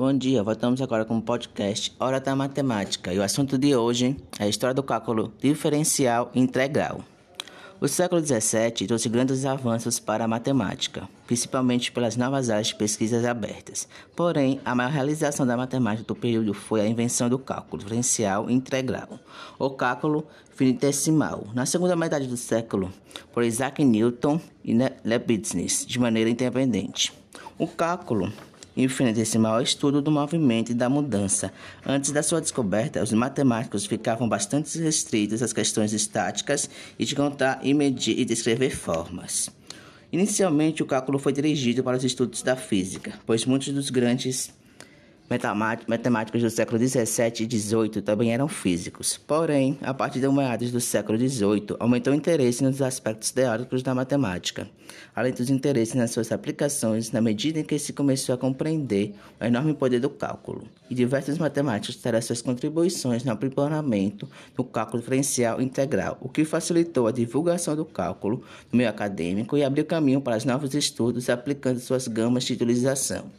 Bom 0.00 0.16
dia, 0.16 0.42
voltamos 0.42 0.80
agora 0.80 1.04
com 1.04 1.18
o 1.18 1.20
podcast 1.20 1.94
Hora 2.00 2.18
da 2.18 2.34
Matemática 2.34 3.12
e 3.12 3.18
o 3.18 3.22
assunto 3.22 3.58
de 3.58 3.76
hoje 3.76 4.16
é 4.38 4.44
a 4.44 4.48
história 4.48 4.72
do 4.72 4.82
cálculo 4.82 5.30
diferencial 5.38 6.30
integral. 6.34 7.04
O 7.78 7.86
século 7.86 8.24
XVII 8.24 8.86
trouxe 8.86 9.10
grandes 9.10 9.44
avanços 9.44 10.00
para 10.00 10.24
a 10.24 10.26
matemática, 10.26 11.06
principalmente 11.26 11.92
pelas 11.92 12.16
novas 12.16 12.48
áreas 12.48 12.68
de 12.68 12.76
pesquisas 12.76 13.26
abertas. 13.26 13.86
Porém, 14.16 14.58
a 14.64 14.74
maior 14.74 14.90
realização 14.90 15.46
da 15.46 15.54
matemática 15.54 16.08
do 16.08 16.16
período 16.16 16.54
foi 16.54 16.80
a 16.80 16.86
invenção 16.86 17.28
do 17.28 17.38
cálculo 17.38 17.82
diferencial 17.82 18.48
integral, 18.48 19.20
ou 19.58 19.68
cálculo 19.68 20.26
finitesimal, 20.54 21.46
na 21.52 21.66
segunda 21.66 21.94
metade 21.94 22.26
do 22.26 22.38
século, 22.38 22.90
por 23.34 23.44
Isaac 23.44 23.84
Newton 23.84 24.40
e 24.64 24.74
Leibniz, 25.04 25.84
de 25.84 25.98
maneira 25.98 26.30
independente. 26.30 27.12
O 27.58 27.66
cálculo 27.66 28.32
infinitesimal 28.82 29.58
é 29.58 29.60
o 29.60 29.62
estudo 29.62 30.02
do 30.02 30.10
movimento 30.10 30.72
e 30.72 30.74
da 30.74 30.88
mudança. 30.88 31.52
Antes 31.86 32.10
da 32.10 32.22
sua 32.22 32.40
descoberta, 32.40 33.02
os 33.02 33.12
matemáticos 33.12 33.86
ficavam 33.86 34.28
bastante 34.28 34.78
restritos 34.78 35.42
às 35.42 35.52
questões 35.52 35.92
estáticas 35.92 36.68
e 36.98 37.04
de 37.04 37.14
contar 37.14 37.60
e 37.62 37.72
medir 37.74 38.18
e 38.18 38.24
descrever 38.24 38.70
formas. 38.70 39.50
Inicialmente, 40.12 40.82
o 40.82 40.86
cálculo 40.86 41.18
foi 41.18 41.32
dirigido 41.32 41.84
para 41.84 41.96
os 41.96 42.04
estudos 42.04 42.42
da 42.42 42.56
física, 42.56 43.14
pois 43.24 43.44
muitos 43.44 43.72
dos 43.72 43.90
grandes 43.90 44.52
matemáticos 45.86 46.42
do 46.42 46.50
século 46.50 46.76
17 46.76 47.44
e 47.44 47.46
18 47.46 48.02
também 48.02 48.32
eram 48.32 48.48
físicos. 48.48 49.16
Porém, 49.16 49.78
a 49.80 49.94
partir 49.94 50.18
de 50.18 50.28
meados 50.28 50.72
do 50.72 50.80
século 50.80 51.16
18, 51.16 51.76
aumentou 51.78 52.12
o 52.12 52.16
interesse 52.16 52.64
nos 52.64 52.82
aspectos 52.82 53.30
teóricos 53.30 53.80
da 53.80 53.94
matemática, 53.94 54.68
além 55.14 55.32
dos 55.32 55.48
interesses 55.48 55.94
nas 55.94 56.10
suas 56.10 56.32
aplicações, 56.32 57.12
na 57.12 57.20
medida 57.20 57.60
em 57.60 57.64
que 57.64 57.78
se 57.78 57.92
começou 57.92 58.34
a 58.34 58.38
compreender 58.38 59.14
o 59.40 59.44
enorme 59.44 59.72
poder 59.72 60.00
do 60.00 60.10
cálculo. 60.10 60.64
E 60.90 60.96
diversos 60.96 61.38
matemáticos 61.38 61.94
deram 62.02 62.20
suas 62.20 62.42
contribuições 62.42 63.22
no 63.22 63.30
aprimoramento 63.30 64.28
do 64.56 64.64
cálculo 64.64 65.00
diferencial 65.00 65.62
integral, 65.62 66.18
o 66.20 66.28
que 66.28 66.44
facilitou 66.44 67.06
a 67.06 67.12
divulgação 67.12 67.76
do 67.76 67.84
cálculo 67.84 68.42
no 68.72 68.78
meio 68.78 68.90
acadêmico 68.90 69.56
e 69.56 69.62
abriu 69.62 69.84
caminho 69.84 70.20
para 70.20 70.36
os 70.36 70.44
novos 70.44 70.74
estudos 70.74 71.30
aplicando 71.30 71.78
suas 71.78 72.08
gamas 72.08 72.42
de 72.42 72.54
utilização. 72.54 73.30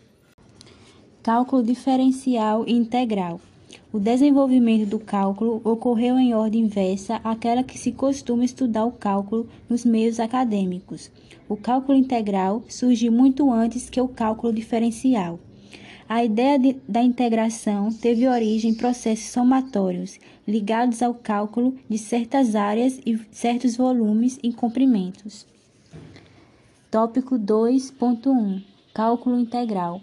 Cálculo 1.24 1.62
diferencial 1.62 2.64
e 2.68 2.74
integral. 2.74 3.40
O 3.94 4.00
desenvolvimento 4.00 4.90
do 4.90 4.98
cálculo 4.98 5.62
ocorreu 5.64 6.18
em 6.18 6.34
ordem 6.34 6.64
inversa 6.64 7.22
àquela 7.24 7.62
que 7.62 7.78
se 7.78 7.92
costuma 7.92 8.44
estudar 8.44 8.86
o 8.86 8.92
cálculo 8.92 9.48
nos 9.70 9.86
meios 9.86 10.20
acadêmicos. 10.20 11.12
O 11.48 11.56
cálculo 11.56 11.96
integral 11.96 12.64
surgiu 12.68 13.12
muito 13.12 13.52
antes 13.52 13.88
que 13.88 14.02
o 14.02 14.08
cálculo 14.08 14.52
diferencial. 14.52 15.40
A 16.10 16.26
ideia 16.26 16.58
de, 16.58 16.76
da 16.88 17.04
integração 17.04 17.94
teve 17.94 18.28
origem 18.28 18.72
em 18.72 18.74
processos 18.74 19.30
somatórios 19.30 20.20
ligados 20.48 21.04
ao 21.04 21.14
cálculo 21.14 21.76
de 21.88 22.00
certas 22.00 22.56
áreas 22.56 23.00
e 23.06 23.16
certos 23.30 23.78
volumes 23.78 24.40
e 24.42 24.52
comprimentos. 24.52 25.46
Tópico 26.90 27.38
2.1 27.38 28.64
Cálculo 28.92 29.40
integral. 29.40 30.02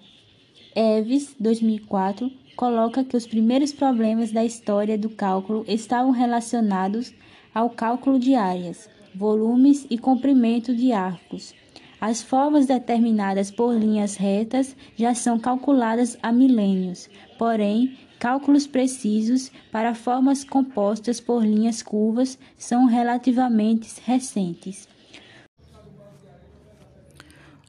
Eves, 0.80 1.34
2004, 1.40 2.30
coloca 2.54 3.02
que 3.02 3.16
os 3.16 3.26
primeiros 3.26 3.72
problemas 3.72 4.30
da 4.30 4.44
história 4.44 4.96
do 4.96 5.10
cálculo 5.10 5.64
estavam 5.66 6.12
relacionados 6.12 7.12
ao 7.52 7.68
cálculo 7.68 8.16
de 8.16 8.36
áreas, 8.36 8.88
volumes 9.12 9.88
e 9.90 9.98
comprimento 9.98 10.72
de 10.72 10.92
arcos. 10.92 11.52
As 12.00 12.22
formas 12.22 12.66
determinadas 12.66 13.50
por 13.50 13.74
linhas 13.74 14.14
retas 14.14 14.76
já 14.94 15.14
são 15.14 15.36
calculadas 15.36 16.16
há 16.22 16.30
milênios, 16.30 17.10
porém, 17.36 17.98
cálculos 18.20 18.64
precisos 18.64 19.50
para 19.72 19.96
formas 19.96 20.44
compostas 20.44 21.18
por 21.18 21.44
linhas 21.44 21.82
curvas 21.82 22.38
são 22.56 22.86
relativamente 22.86 24.00
recentes 24.06 24.86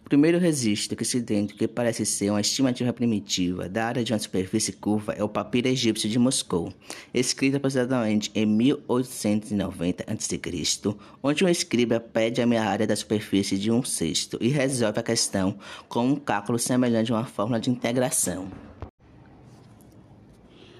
primeiro 0.09 0.39
registro 0.39 0.97
que 0.97 1.05
se 1.05 1.21
tem 1.21 1.45
que 1.45 1.67
parece 1.67 2.03
ser 2.03 2.31
uma 2.31 2.41
estimativa 2.41 2.91
primitiva 2.91 3.69
da 3.69 3.85
área 3.85 4.03
de 4.03 4.11
uma 4.11 4.17
superfície 4.17 4.73
curva 4.73 5.13
é 5.13 5.23
o 5.23 5.29
Papiro 5.29 5.67
Egípcio 5.67 6.09
de 6.09 6.17
Moscou, 6.17 6.73
escrito 7.13 7.57
aproximadamente 7.57 8.31
em 8.33 8.43
1890 8.43 10.03
a.C., 10.11 10.39
onde 11.21 11.45
um 11.45 11.47
escriba 11.47 11.99
pede 11.99 12.41
a 12.41 12.47
meia 12.47 12.63
área 12.63 12.87
da 12.87 12.95
superfície 12.95 13.55
de 13.55 13.71
um 13.71 13.83
sexto 13.83 14.39
e 14.41 14.47
resolve 14.47 14.99
a 14.99 15.03
questão 15.03 15.55
com 15.87 16.07
um 16.07 16.15
cálculo 16.15 16.57
semelhante 16.57 17.11
a 17.11 17.17
uma 17.17 17.25
fórmula 17.25 17.59
de 17.59 17.69
integração. 17.69 18.47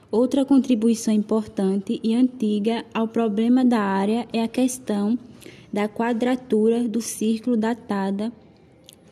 Outra 0.10 0.44
contribuição 0.44 1.14
importante 1.14 2.00
e 2.04 2.16
antiga 2.16 2.84
ao 2.92 3.08
problema 3.08 3.64
da 3.64 3.80
área 3.80 4.28
é 4.34 4.42
a 4.42 4.48
questão 4.48 5.20
da 5.72 5.88
quadratura 5.88 6.88
do 6.88 7.00
círculo 7.00 7.56
datada 7.56 8.32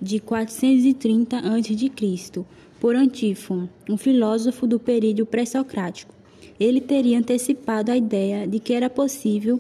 de 0.02 0.20
430 0.20 1.38
a.C., 1.38 2.46
por 2.80 2.96
Antífon, 2.96 3.68
um 3.90 3.98
filósofo 3.98 4.68
do 4.68 4.80
período 4.80 5.26
pré-socrático. 5.26 6.14
Ele 6.60 6.80
teria 6.80 7.18
antecipado 7.18 7.92
a 7.92 7.98
ideia 7.98 8.48
de 8.48 8.60
que 8.60 8.74
era 8.74 8.90
possível 8.90 9.60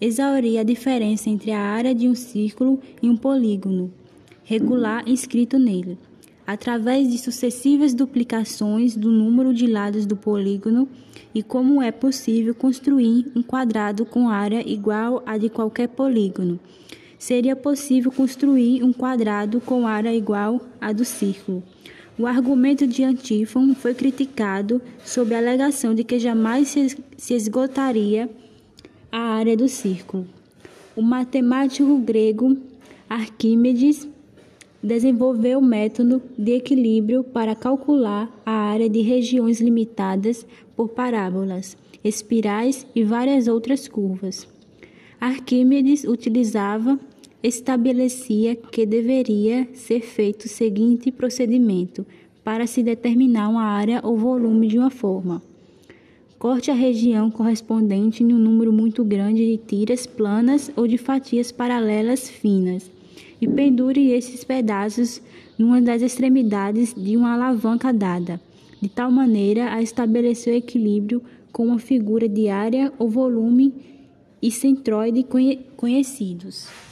exaurir 0.00 0.58
a 0.58 0.62
diferença 0.62 1.28
entre 1.28 1.50
a 1.52 1.60
área 1.60 1.94
de 1.94 2.08
um 2.08 2.14
círculo 2.14 2.80
e 3.00 3.08
um 3.08 3.16
polígono 3.16 3.92
regular 4.44 5.08
inscrito 5.08 5.58
nele, 5.58 5.96
através 6.46 7.08
de 7.08 7.18
sucessivas 7.18 7.94
duplicações 7.94 8.96
do 8.96 9.10
número 9.10 9.54
de 9.54 9.66
lados 9.66 10.04
do 10.04 10.16
polígono 10.16 10.88
e 11.34 11.42
como 11.42 11.80
é 11.80 11.92
possível 11.92 12.54
construir 12.54 13.30
um 13.34 13.42
quadrado 13.42 14.04
com 14.04 14.28
área 14.28 14.68
igual 14.68 15.22
à 15.24 15.38
de 15.38 15.48
qualquer 15.48 15.88
polígono 15.88 16.58
seria 17.22 17.54
possível 17.54 18.10
construir 18.10 18.82
um 18.82 18.92
quadrado 18.92 19.60
com 19.60 19.86
área 19.86 20.12
igual 20.12 20.60
à 20.80 20.92
do 20.92 21.04
círculo. 21.04 21.62
O 22.18 22.26
argumento 22.26 22.84
de 22.84 23.04
Antífon 23.04 23.76
foi 23.76 23.94
criticado 23.94 24.82
sob 25.04 25.32
a 25.32 25.38
alegação 25.38 25.94
de 25.94 26.02
que 26.02 26.18
jamais 26.18 26.74
se 27.16 27.32
esgotaria 27.32 28.28
a 29.12 29.18
área 29.18 29.56
do 29.56 29.68
círculo. 29.68 30.26
O 30.96 31.00
matemático 31.00 31.96
grego 31.98 32.56
Arquímedes 33.08 34.08
desenvolveu 34.82 35.60
o 35.60 35.64
método 35.64 36.20
de 36.36 36.56
equilíbrio 36.56 37.22
para 37.22 37.54
calcular 37.54 38.28
a 38.44 38.50
área 38.50 38.90
de 38.90 39.00
regiões 39.00 39.60
limitadas 39.60 40.44
por 40.74 40.88
parábolas, 40.88 41.76
espirais 42.02 42.84
e 42.96 43.04
várias 43.04 43.46
outras 43.46 43.86
curvas. 43.86 44.48
Arquímedes 45.20 46.02
utilizava 46.02 46.98
estabelecia 47.42 48.54
que 48.54 48.86
deveria 48.86 49.68
ser 49.74 50.00
feito 50.00 50.44
o 50.44 50.48
seguinte 50.48 51.10
procedimento 51.10 52.06
para 52.44 52.66
se 52.66 52.82
determinar 52.82 53.48
uma 53.48 53.64
área 53.64 54.00
ou 54.02 54.16
volume 54.16 54.68
de 54.68 54.78
uma 54.78 54.90
forma. 54.90 55.42
Corte 56.38 56.70
a 56.70 56.74
região 56.74 57.30
correspondente 57.30 58.22
em 58.22 58.32
um 58.32 58.38
número 58.38 58.72
muito 58.72 59.04
grande 59.04 59.46
de 59.46 59.56
tiras 59.56 60.06
planas 60.06 60.70
ou 60.76 60.86
de 60.86 60.98
fatias 60.98 61.52
paralelas 61.52 62.28
finas 62.28 62.90
e 63.40 63.46
pendure 63.46 64.10
esses 64.10 64.44
pedaços 64.44 65.20
numa 65.58 65.80
das 65.80 66.02
extremidades 66.02 66.94
de 66.94 67.16
uma 67.16 67.34
alavanca 67.34 67.92
dada, 67.92 68.40
de 68.80 68.88
tal 68.88 69.10
maneira 69.10 69.72
a 69.72 69.82
estabelecer 69.82 70.54
o 70.54 70.56
equilíbrio 70.56 71.22
com 71.52 71.66
uma 71.66 71.78
figura 71.78 72.28
de 72.28 72.48
área 72.48 72.92
ou 72.98 73.08
volume 73.08 73.72
e 74.40 74.50
centroide 74.50 75.24
conhecidos. 75.76 76.91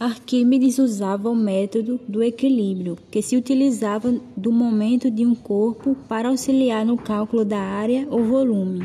Arquímedes 0.00 0.78
usava 0.78 1.28
o 1.28 1.36
método 1.36 2.00
do 2.08 2.22
equilíbrio, 2.22 2.96
que 3.10 3.20
se 3.20 3.36
utilizava 3.36 4.18
do 4.34 4.50
momento 4.50 5.10
de 5.10 5.26
um 5.26 5.34
corpo 5.34 5.94
para 6.08 6.30
auxiliar 6.30 6.86
no 6.86 6.96
cálculo 6.96 7.44
da 7.44 7.60
área 7.60 8.08
ou 8.08 8.24
volume, 8.24 8.82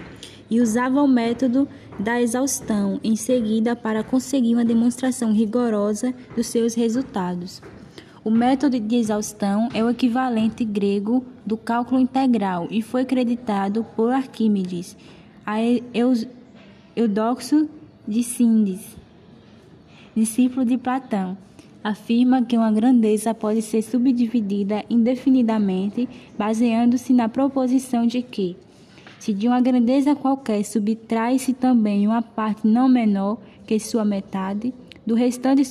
e 0.51 0.59
usava 0.59 1.01
o 1.01 1.07
método 1.07 1.69
da 1.97 2.21
exaustão 2.21 2.99
em 3.01 3.15
seguida 3.15 3.77
para 3.77 4.03
conseguir 4.03 4.55
uma 4.55 4.65
demonstração 4.65 5.31
rigorosa 5.31 6.13
dos 6.35 6.47
seus 6.47 6.75
resultados. 6.75 7.61
O 8.21 8.29
método 8.29 8.77
de 8.77 8.97
exaustão 8.97 9.69
é 9.73 9.81
o 9.81 9.89
equivalente 9.89 10.65
grego 10.65 11.23
do 11.45 11.55
cálculo 11.55 12.01
integral 12.01 12.67
e 12.69 12.81
foi 12.81 13.05
creditado 13.05 13.85
por 13.95 14.11
Arquímedes 14.11 14.97
a 15.45 15.59
Eudoxo 16.93 17.69
de 18.05 18.21
Sindes 18.21 19.04
discípulo 20.15 20.65
de 20.65 20.77
Platão, 20.77 21.37
afirma 21.83 22.41
que 22.43 22.57
uma 22.57 22.71
grandeza 22.71 23.33
pode 23.33 23.61
ser 23.61 23.81
subdividida 23.81 24.83
indefinidamente, 24.89 26.07
baseando-se 26.37 27.13
na 27.13 27.27
proposição 27.27 28.07
de 28.07 28.21
que, 28.21 28.55
se 29.19 29.33
de 29.33 29.47
uma 29.47 29.59
grandeza 29.59 30.15
qualquer 30.15 30.63
subtrai-se 30.63 31.53
também 31.53 32.07
uma 32.07 32.21
parte 32.21 32.67
não 32.67 32.87
menor 32.87 33.37
que 33.67 33.79
sua 33.79 34.05
metade, 34.05 34.73
Do 35.05 35.13
restante 35.13 35.61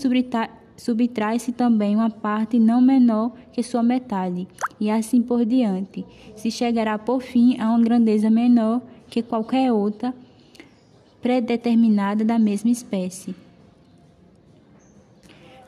subtrai-se 0.77 1.51
também 1.51 1.97
uma 1.97 2.09
parte 2.09 2.57
não 2.57 2.81
menor 2.81 3.33
que 3.53 3.65
sua 3.65 3.83
metade, 3.83 4.47
e 4.79 4.89
assim 4.89 5.21
por 5.21 5.45
diante. 5.45 6.05
Se 6.37 6.53
chegará 6.53 6.97
por 6.99 7.21
fim 7.21 7.59
a 7.59 7.71
uma 7.71 7.83
grandeza 7.83 8.31
menor 8.31 8.81
que 9.09 9.23
qualquer 9.23 9.73
outra 9.73 10.15
predeterminada 11.21 12.25
da 12.25 12.39
mesma 12.39 12.71
espécie. 12.71 13.35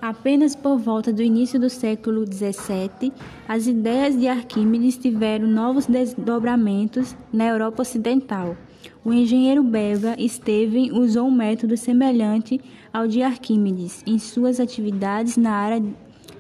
Apenas 0.09 0.55
por 0.55 0.79
volta 0.79 1.13
do 1.13 1.21
início 1.21 1.59
do 1.59 1.69
século 1.69 2.25
XVII, 2.25 3.13
as 3.49 3.67
ideias 3.67 4.17
de 4.17 4.29
Arquímedes 4.29 4.97
tiveram 4.97 5.49
novos 5.49 5.87
desdobramentos 5.87 7.17
na 7.33 7.49
Europa 7.49 7.83
Ocidental. 7.83 8.57
O 9.05 9.13
engenheiro 9.13 9.65
belga 9.65 10.15
Steven 10.29 10.93
usou 10.93 11.27
um 11.27 11.33
método 11.33 11.77
semelhante 11.77 12.61
ao 12.93 13.09
de 13.09 13.21
Arquímedes 13.21 14.05
em 14.07 14.17
suas 14.17 14.61
atividades 14.61 15.37
na 15.37 15.51
área 15.51 15.83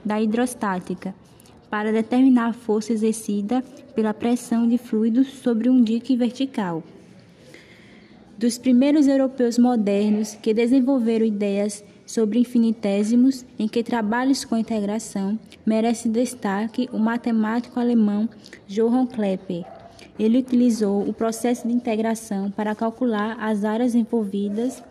da 0.04 0.22
hidrostática, 0.22 1.12
para 1.68 1.90
determinar 1.90 2.50
a 2.50 2.52
força 2.52 2.92
exercida 2.92 3.64
pela 3.96 4.14
pressão 4.14 4.68
de 4.68 4.78
fluidos 4.78 5.26
sobre 5.26 5.68
um 5.68 5.82
dique 5.82 6.16
vertical. 6.16 6.84
Dos 8.38 8.58
primeiros 8.58 9.08
europeus 9.08 9.58
modernos 9.58 10.36
que 10.36 10.54
desenvolveram 10.54 11.26
ideias 11.26 11.82
sobre 12.06 12.38
infinitésimos, 12.38 13.44
em 13.58 13.66
que 13.66 13.82
trabalhos 13.82 14.44
com 14.44 14.56
integração, 14.56 15.38
merece 15.66 16.08
destaque 16.08 16.88
o 16.92 16.98
matemático 16.98 17.80
alemão 17.80 18.28
Johann 18.68 19.06
Kepler. 19.06 19.64
Ele 20.18 20.38
utilizou 20.38 21.06
o 21.06 21.12
processo 21.12 21.66
de 21.66 21.74
integração 21.74 22.50
para 22.50 22.74
calcular 22.74 23.36
as 23.38 23.64
áreas 23.64 23.94
envolvidas 23.94 24.82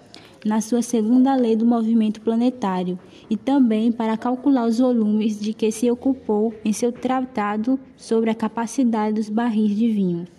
na 0.45 0.61
sua 0.61 0.83
segunda 0.83 1.35
lei 1.35 1.55
do 1.55 1.65
movimento 1.65 2.21
planetário 2.21 2.99
e 3.27 3.35
também 3.35 3.91
para 3.91 4.15
calcular 4.15 4.67
os 4.67 4.77
volumes 4.77 5.39
de 5.39 5.53
que 5.53 5.71
se 5.71 5.89
ocupou 5.89 6.53
em 6.63 6.71
seu 6.71 6.91
tratado 6.91 7.79
sobre 7.97 8.29
a 8.29 8.35
capacidade 8.35 9.15
dos 9.15 9.29
barris 9.29 9.75
de 9.75 9.89
vinho. 9.89 10.34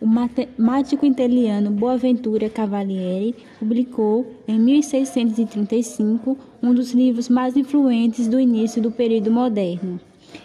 O 0.00 0.06
matemático 0.06 1.04
italiano 1.04 1.70
Boaventura 1.70 2.48
Cavalieri 2.48 3.34
publicou, 3.58 4.26
em 4.46 4.58
1635, 4.58 6.36
um 6.62 6.72
dos 6.72 6.92
livros 6.92 7.28
mais 7.28 7.56
influentes 7.56 8.28
do 8.28 8.38
início 8.38 8.80
do 8.80 8.90
período 8.90 9.30
moderno, 9.30 10.00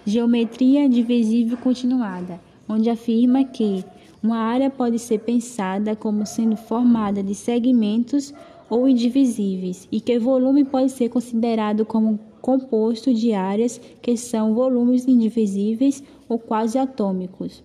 Geometria 0.05 0.89
Divisível 0.89 1.57
Continuada 1.57 2.39
onde 2.67 2.89
afirma 2.89 3.43
que 3.43 3.83
uma 4.21 4.37
área 4.37 4.69
pode 4.69 4.97
ser 4.99 5.19
pensada 5.19 5.95
como 5.95 6.25
sendo 6.25 6.55
formada 6.55 7.21
de 7.21 7.35
segmentos 7.35 8.33
ou 8.69 8.87
indivisíveis 8.87 9.87
e 9.91 9.99
que 9.99 10.17
o 10.17 10.21
volume 10.21 10.63
pode 10.63 10.91
ser 10.91 11.09
considerado 11.09 11.85
como 11.85 12.19
composto 12.41 13.13
de 13.13 13.33
áreas 13.33 13.79
que 14.01 14.17
são 14.17 14.53
volumes 14.53 15.07
indivisíveis 15.07 16.03
ou 16.27 16.39
quase 16.39 16.77
atômicos. 16.77 17.63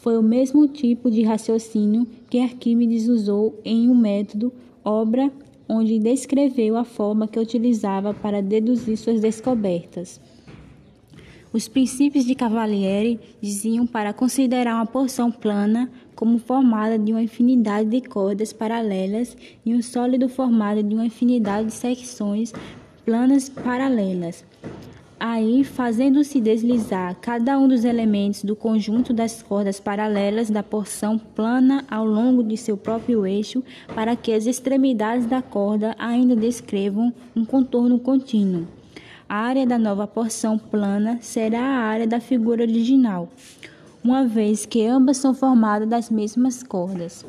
Foi 0.00 0.16
o 0.16 0.22
mesmo 0.22 0.66
tipo 0.66 1.10
de 1.10 1.22
raciocínio 1.22 2.06
que 2.30 2.40
Arquímedes 2.40 3.06
usou 3.06 3.60
em 3.62 3.86
um 3.90 3.94
método, 3.94 4.50
obra, 4.82 5.30
onde 5.68 5.98
descreveu 5.98 6.78
a 6.78 6.84
forma 6.84 7.28
que 7.28 7.38
utilizava 7.38 8.14
para 8.14 8.40
deduzir 8.40 8.96
suas 8.96 9.20
descobertas. 9.20 10.18
Os 11.52 11.68
princípios 11.68 12.24
de 12.24 12.34
Cavalieri 12.34 13.20
diziam 13.42 13.86
para 13.86 14.14
considerar 14.14 14.76
uma 14.76 14.86
porção 14.86 15.30
plana 15.30 15.90
como 16.14 16.38
formada 16.38 16.98
de 16.98 17.12
uma 17.12 17.22
infinidade 17.22 17.90
de 17.90 18.00
cordas 18.00 18.54
paralelas 18.54 19.36
e 19.66 19.74
um 19.74 19.82
sólido 19.82 20.30
formado 20.30 20.82
de 20.82 20.94
uma 20.94 21.04
infinidade 21.04 21.66
de 21.66 21.74
secções 21.74 22.54
planas 23.04 23.50
paralelas. 23.50 24.44
Aí, 25.22 25.64
fazendo-se 25.64 26.40
deslizar 26.40 27.14
cada 27.20 27.58
um 27.58 27.68
dos 27.68 27.84
elementos 27.84 28.42
do 28.42 28.56
conjunto 28.56 29.12
das 29.12 29.42
cordas 29.42 29.78
paralelas 29.78 30.48
da 30.48 30.62
porção 30.62 31.18
plana 31.18 31.84
ao 31.90 32.06
longo 32.06 32.42
de 32.42 32.56
seu 32.56 32.74
próprio 32.74 33.26
eixo, 33.26 33.62
para 33.94 34.16
que 34.16 34.32
as 34.32 34.46
extremidades 34.46 35.26
da 35.26 35.42
corda 35.42 35.94
ainda 35.98 36.34
descrevam 36.34 37.12
um 37.36 37.44
contorno 37.44 37.98
contínuo. 37.98 38.66
A 39.28 39.36
área 39.36 39.66
da 39.66 39.78
nova 39.78 40.06
porção 40.06 40.56
plana 40.56 41.18
será 41.20 41.60
a 41.60 41.82
área 41.82 42.06
da 42.06 42.18
figura 42.18 42.62
original, 42.62 43.28
uma 44.02 44.24
vez 44.26 44.64
que 44.64 44.86
ambas 44.86 45.18
são 45.18 45.34
formadas 45.34 45.86
das 45.86 46.08
mesmas 46.08 46.62
cordas. 46.62 47.26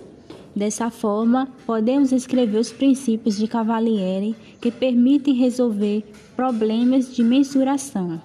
Dessa 0.55 0.89
forma, 0.89 1.47
podemos 1.65 2.11
escrever 2.11 2.59
os 2.59 2.71
princípios 2.71 3.37
de 3.37 3.47
Cavalieri 3.47 4.35
que 4.59 4.69
permitem 4.69 5.33
resolver 5.33 6.03
problemas 6.35 7.15
de 7.15 7.23
mensuração. 7.23 8.21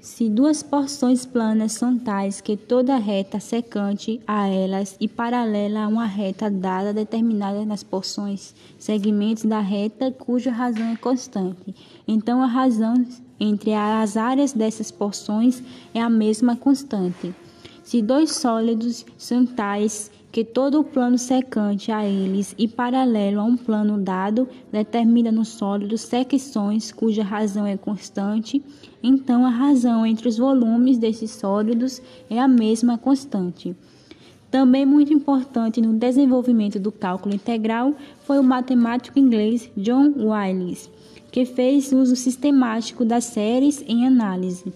Se 0.00 0.30
duas 0.30 0.62
porções 0.62 1.26
planas 1.26 1.72
são 1.72 1.98
tais 1.98 2.40
que 2.40 2.56
toda 2.56 2.96
reta 2.96 3.38
secante 3.38 4.18
a 4.26 4.48
elas 4.48 4.96
e 4.98 5.06
paralela 5.06 5.84
a 5.84 5.88
uma 5.88 6.06
reta 6.06 6.50
dada 6.50 6.92
determinada 6.94 7.66
nas 7.66 7.82
porções, 7.82 8.54
segmentos 8.78 9.44
da 9.44 9.60
reta 9.60 10.10
cuja 10.10 10.50
razão 10.50 10.86
é 10.88 10.96
constante, 10.96 11.74
então 12.08 12.42
a 12.42 12.46
razão 12.46 12.94
entre 13.38 13.74
as 13.74 14.16
áreas 14.16 14.52
dessas 14.54 14.90
porções 14.90 15.62
é 15.94 16.00
a 16.00 16.08
mesma 16.08 16.56
constante. 16.56 17.34
Se 17.82 18.00
dois 18.00 18.32
sólidos 18.32 19.04
são 19.18 19.44
tais 19.44 20.10
que 20.32 20.44
todo 20.44 20.78
o 20.78 20.84
plano 20.84 21.18
secante 21.18 21.90
a 21.90 22.06
eles 22.06 22.54
e 22.56 22.68
paralelo 22.68 23.40
a 23.40 23.44
um 23.44 23.56
plano 23.56 23.98
dado 23.98 24.48
determina 24.70 25.32
no 25.32 25.44
sólido 25.44 25.98
secções 25.98 26.92
cuja 26.92 27.24
razão 27.24 27.66
é 27.66 27.76
constante, 27.76 28.62
então 29.02 29.44
a 29.44 29.50
razão 29.50 30.06
entre 30.06 30.28
os 30.28 30.38
volumes 30.38 30.98
desses 30.98 31.32
sólidos 31.32 32.00
é 32.28 32.38
a 32.38 32.46
mesma 32.46 32.96
constante. 32.96 33.74
Também 34.50 34.84
muito 34.84 35.12
importante 35.12 35.80
no 35.80 35.92
desenvolvimento 35.92 36.78
do 36.78 36.90
cálculo 36.90 37.34
integral 37.34 37.94
foi 38.24 38.38
o 38.38 38.44
matemático 38.44 39.18
inglês 39.18 39.70
John 39.76 40.12
Wiles, 40.16 40.90
que 41.30 41.44
fez 41.44 41.92
uso 41.92 42.14
sistemático 42.16 43.04
das 43.04 43.24
séries 43.24 43.82
em 43.86 44.06
análise 44.06 44.72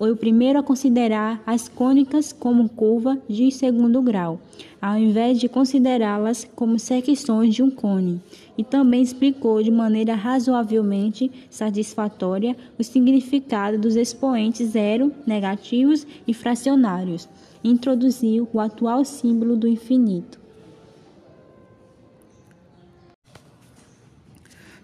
foi 0.00 0.10
o 0.10 0.16
primeiro 0.16 0.58
a 0.58 0.62
considerar 0.62 1.42
as 1.44 1.68
cônicas 1.68 2.32
como 2.32 2.70
curva 2.70 3.18
de 3.28 3.50
segundo 3.52 4.00
grau, 4.00 4.40
ao 4.80 4.96
invés 4.96 5.38
de 5.38 5.48
considerá-las 5.48 6.48
como 6.54 6.78
secções 6.78 7.54
de 7.54 7.62
um 7.62 7.70
cone, 7.70 8.20
e 8.56 8.64
também 8.64 9.02
explicou 9.02 9.62
de 9.62 9.70
maneira 9.70 10.14
razoavelmente 10.14 11.30
satisfatória 11.50 12.56
o 12.78 12.84
significado 12.84 13.78
dos 13.78 13.96
expoentes 13.96 14.70
zero, 14.70 15.12
negativos 15.26 16.06
e 16.26 16.32
fracionários. 16.32 17.28
Introduziu 17.62 18.48
o 18.52 18.60
atual 18.60 19.04
símbolo 19.04 19.56
do 19.56 19.68
infinito. 19.68 20.40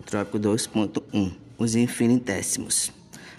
Trópico 0.05 0.39
2.1 0.39 1.33
Os 1.59 1.75
infinitésimos. 1.75 2.93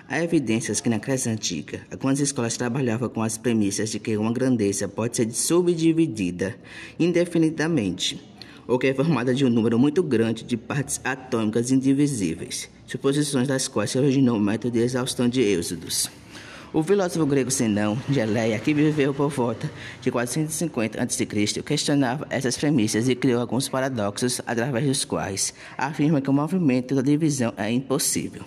Há 0.09 0.23
evidências 0.23 0.79
que 0.79 0.89
na 0.89 0.99
Grécia 0.99 1.33
Antiga, 1.33 1.81
algumas 1.91 2.21
escolas 2.21 2.55
trabalhavam 2.55 3.09
com 3.09 3.21
as 3.21 3.37
premissas 3.37 3.89
de 3.89 3.99
que 3.99 4.15
uma 4.15 4.31
grandeza 4.31 4.87
pode 4.87 5.17
ser 5.17 5.29
subdividida 5.33 6.55
indefinidamente, 6.97 8.17
ou 8.65 8.79
que 8.79 8.87
é 8.87 8.93
formada 8.93 9.35
de 9.35 9.43
um 9.43 9.49
número 9.49 9.77
muito 9.77 10.01
grande 10.01 10.45
de 10.45 10.55
partes 10.55 11.01
atômicas 11.03 11.71
indivisíveis, 11.71 12.69
suposições 12.85 13.49
das 13.49 13.67
quais 13.67 13.91
se 13.91 13.97
originou 13.97 14.37
o 14.37 14.39
método 14.39 14.77
de 14.77 14.79
exaustão 14.79 15.27
de 15.27 15.41
Êxodos. 15.41 16.09
O 16.73 16.81
filósofo 16.81 17.25
grego 17.25 17.51
Senão 17.51 17.97
de 18.07 18.21
Eleia, 18.21 18.59
que 18.59 18.73
viveu 18.73 19.13
por 19.13 19.29
volta 19.29 19.69
de 20.01 20.09
450 20.09 21.03
a.C., 21.03 21.25
questionava 21.65 22.25
essas 22.29 22.55
premissas 22.55 23.09
e 23.09 23.15
criou 23.15 23.41
alguns 23.41 23.67
paradoxos 23.67 24.39
através 24.47 24.85
dos 24.85 25.03
quais 25.03 25.53
afirma 25.77 26.21
que 26.21 26.29
o 26.29 26.33
movimento 26.33 26.95
da 26.95 27.01
divisão 27.01 27.53
é 27.57 27.69
impossível. 27.69 28.43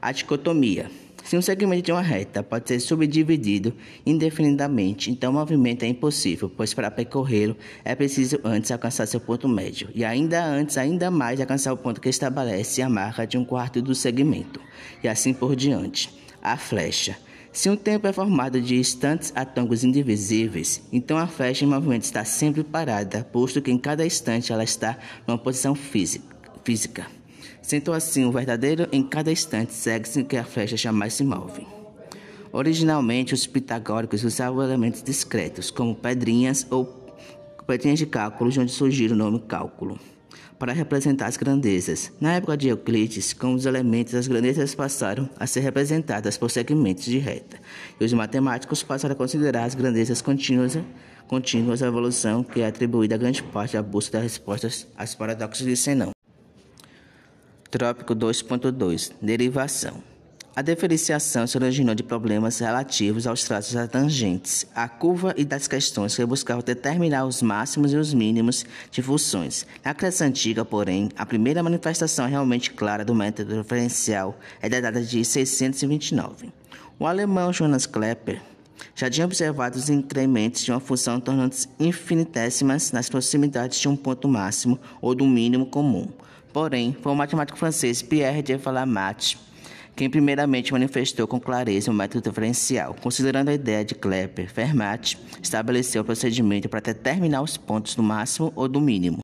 A 0.00 0.12
dicotomia. 0.12 0.90
Se 1.24 1.36
um 1.36 1.42
segmento 1.42 1.82
de 1.82 1.92
uma 1.92 2.00
reta 2.00 2.42
pode 2.42 2.68
ser 2.68 2.80
subdividido 2.80 3.74
indefinidamente, 4.06 5.10
então 5.10 5.30
o 5.30 5.34
movimento 5.34 5.82
é 5.82 5.86
impossível, 5.86 6.48
pois 6.48 6.72
para 6.72 6.90
percorrê-lo 6.90 7.54
é 7.84 7.94
preciso 7.94 8.40
antes 8.42 8.70
alcançar 8.70 9.06
seu 9.06 9.20
ponto 9.20 9.46
médio, 9.46 9.90
e 9.94 10.04
ainda 10.04 10.42
antes, 10.42 10.78
ainda 10.78 11.10
mais, 11.10 11.38
alcançar 11.40 11.72
o 11.72 11.76
ponto 11.76 12.00
que 12.00 12.08
estabelece 12.08 12.80
a 12.80 12.88
marca 12.88 13.26
de 13.26 13.36
um 13.36 13.44
quarto 13.44 13.82
do 13.82 13.94
segmento, 13.94 14.58
e 15.02 15.08
assim 15.08 15.34
por 15.34 15.54
diante. 15.54 16.08
A 16.40 16.56
flecha. 16.56 17.18
Se 17.52 17.68
um 17.68 17.76
tempo 17.76 18.06
é 18.06 18.12
formado 18.12 18.60
de 18.60 18.76
instantes 18.76 19.32
atômicos 19.34 19.84
indivisíveis, 19.84 20.80
então 20.92 21.18
a 21.18 21.26
flecha 21.26 21.64
em 21.64 21.68
movimento 21.68 22.04
está 22.04 22.24
sempre 22.24 22.62
parada, 22.62 23.28
posto 23.32 23.60
que 23.60 23.70
em 23.70 23.76
cada 23.76 24.06
instante 24.06 24.52
ela 24.52 24.64
está 24.64 24.96
numa 25.26 25.36
posição 25.36 25.74
física. 25.74 27.17
Sendo 27.68 27.92
assim, 27.92 28.24
o 28.24 28.32
verdadeiro 28.32 28.88
em 28.90 29.02
cada 29.02 29.30
instante 29.30 29.74
segue 29.74 30.08
sem 30.08 30.24
que 30.24 30.38
a 30.38 30.42
flecha 30.42 30.74
jamais 30.74 31.12
se 31.12 31.22
move. 31.22 31.66
Originalmente, 32.50 33.34
os 33.34 33.46
pitagóricos 33.46 34.24
usavam 34.24 34.64
elementos 34.64 35.02
discretos, 35.02 35.70
como 35.70 35.94
pedrinhas 35.94 36.66
ou 36.70 36.86
pedrinhas 37.66 37.98
de 37.98 38.06
cálculo, 38.06 38.50
de 38.50 38.58
onde 38.58 38.72
surgiu 38.72 39.12
o 39.12 39.14
nome 39.14 39.38
cálculo. 39.46 40.00
para 40.58 40.72
representar 40.72 41.26
as 41.26 41.36
grandezas. 41.36 42.10
Na 42.18 42.36
época 42.36 42.56
de 42.56 42.68
Euclides, 42.68 43.34
com 43.34 43.52
os 43.52 43.66
elementos, 43.66 44.14
as 44.14 44.26
grandezas 44.26 44.74
passaram 44.74 45.28
a 45.38 45.46
ser 45.46 45.60
representadas 45.60 46.38
por 46.38 46.50
segmentos 46.50 47.04
de 47.04 47.18
reta, 47.18 47.58
e 48.00 48.04
os 48.04 48.12
matemáticos 48.14 48.82
passaram 48.82 49.12
a 49.12 49.16
considerar 49.16 49.64
as 49.64 49.74
grandezas 49.74 50.22
contínuas, 50.22 50.78
contínuas 51.28 51.82
a 51.82 51.86
evolução 51.86 52.42
que 52.42 52.62
é 52.62 52.66
atribuída 52.66 53.14
a 53.14 53.18
grande 53.18 53.42
parte 53.42 53.74
da 53.74 53.82
busca 53.82 54.14
das 54.14 54.22
respostas 54.22 54.88
aos 54.96 55.14
paradoxos 55.14 55.66
de 55.66 55.76
Zenão. 55.76 56.17
Trópico 57.70 58.14
2.2 58.14 59.12
Derivação 59.20 60.02
a 60.56 60.62
diferenciação 60.62 61.46
se 61.46 61.56
originou 61.56 61.94
de 61.94 62.02
problemas 62.02 62.58
relativos 62.58 63.28
aos 63.28 63.44
traços 63.44 63.74
das 63.74 63.88
tangentes, 63.88 64.66
à 64.74 64.88
curva 64.88 65.32
e 65.36 65.44
das 65.44 65.68
questões 65.68 66.16
que 66.16 66.26
buscavam 66.26 66.64
determinar 66.64 67.26
os 67.26 67.40
máximos 67.40 67.92
e 67.92 67.96
os 67.96 68.12
mínimos 68.12 68.66
de 68.90 69.00
funções. 69.00 69.64
Na 69.84 69.92
Grécia 69.92 70.26
Antiga, 70.26 70.64
porém, 70.64 71.10
a 71.16 71.24
primeira 71.24 71.62
manifestação 71.62 72.26
realmente 72.26 72.72
clara 72.72 73.04
do 73.04 73.14
método 73.14 73.56
diferencial 73.56 74.36
é 74.60 74.68
da 74.68 74.80
data 74.80 75.00
de 75.00 75.24
629. 75.24 76.52
O 76.98 77.06
alemão 77.06 77.52
Johannes 77.52 77.86
Klepper 77.86 78.42
já 78.96 79.08
tinha 79.08 79.26
observado 79.26 79.78
os 79.78 79.88
incrementos 79.88 80.64
de 80.64 80.72
uma 80.72 80.80
função 80.80 81.20
tornando-se 81.20 81.68
infinitésimas 81.78 82.90
nas 82.90 83.08
proximidades 83.08 83.78
de 83.78 83.88
um 83.88 83.94
ponto 83.94 84.26
máximo 84.26 84.76
ou 85.00 85.14
do 85.14 85.24
mínimo 85.24 85.66
comum. 85.66 86.08
Porém, 86.58 86.92
foi 87.00 87.12
o 87.12 87.14
matemático 87.14 87.56
francês 87.56 88.02
Pierre 88.02 88.42
de 88.42 88.58
Falamat 88.58 89.36
quem 89.94 90.10
primeiramente 90.10 90.72
manifestou 90.72 91.24
com 91.28 91.38
clareza 91.38 91.88
o 91.88 91.94
método 91.94 92.28
diferencial. 92.28 92.96
Considerando 93.00 93.48
a 93.48 93.54
ideia 93.54 93.84
de 93.84 93.94
Klepper, 93.94 94.52
Fermat 94.52 95.16
estabeleceu 95.40 96.02
o 96.02 96.04
procedimento 96.04 96.68
para 96.68 96.80
determinar 96.80 97.42
os 97.42 97.56
pontos 97.56 97.94
do 97.94 98.02
máximo 98.02 98.52
ou 98.56 98.66
do 98.66 98.80
mínimo. 98.80 99.20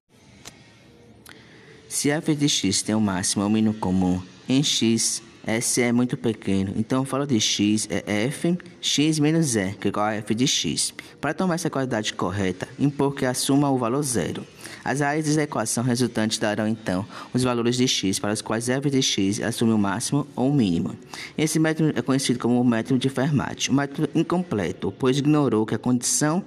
Se 1.89 2.09
f 2.09 2.37
de 2.37 2.49
x 2.49 2.83
tem 2.83 2.95
o 2.95 3.01
máximo 3.01 3.43
ou 3.43 3.49
o 3.49 3.53
mínimo 3.53 3.75
comum 3.75 4.23
em 4.49 4.63
x, 4.63 5.21
S 5.47 5.81
é 5.81 5.93
muito 5.93 6.17
pequeno, 6.17 6.73
então 6.77 7.05
falo 7.05 7.27
de 7.27 7.39
x 7.39 7.87
é 7.91 8.25
f, 8.27 8.57
x 8.81 9.19
menos 9.19 9.57
e, 9.57 9.73
que 9.73 9.89
é 9.89 9.91
igual 9.91 10.07
a 10.07 10.15
f 10.15 10.35
de 10.35 10.47
x. 10.47 10.95
Para 11.21 11.35
tomar 11.35 11.57
essa 11.57 11.69
qualidade 11.69 12.15
correta, 12.15 12.69
impor 12.79 13.15
que 13.15 13.27
assuma 13.27 13.71
o 13.71 13.79
valor 13.79 14.03
zero. 14.03 14.47
As 14.85 15.01
raízes 15.01 15.37
da 15.37 15.43
equação 15.43 15.83
resultante 15.83 16.41
darão 16.41 16.69
então 16.69 17.07
os 17.33 17.43
valores 17.43 17.77
de 17.77 17.87
x 17.87 18.19
para 18.19 18.33
os 18.33 18.43
quais 18.43 18.69
f 18.69 18.91
de 18.91 19.03
x 19.03 19.41
assume 19.41 19.73
o 19.73 19.79
máximo 19.79 20.27
ou 20.35 20.51
o 20.51 20.55
mínimo. 20.55 20.97
Esse 21.37 21.59
método 21.59 21.93
é 21.97 22.03
conhecido 22.03 22.39
como 22.39 22.61
o 22.61 22.65
método 22.65 22.99
de 22.99 23.09
Fermat, 23.09 23.71
um 23.71 23.75
método 23.75 24.09
incompleto, 24.15 24.93
pois 24.99 25.19
ignorou 25.19 25.65
que 25.67 25.75
a 25.75 25.79
condição 25.79 26.45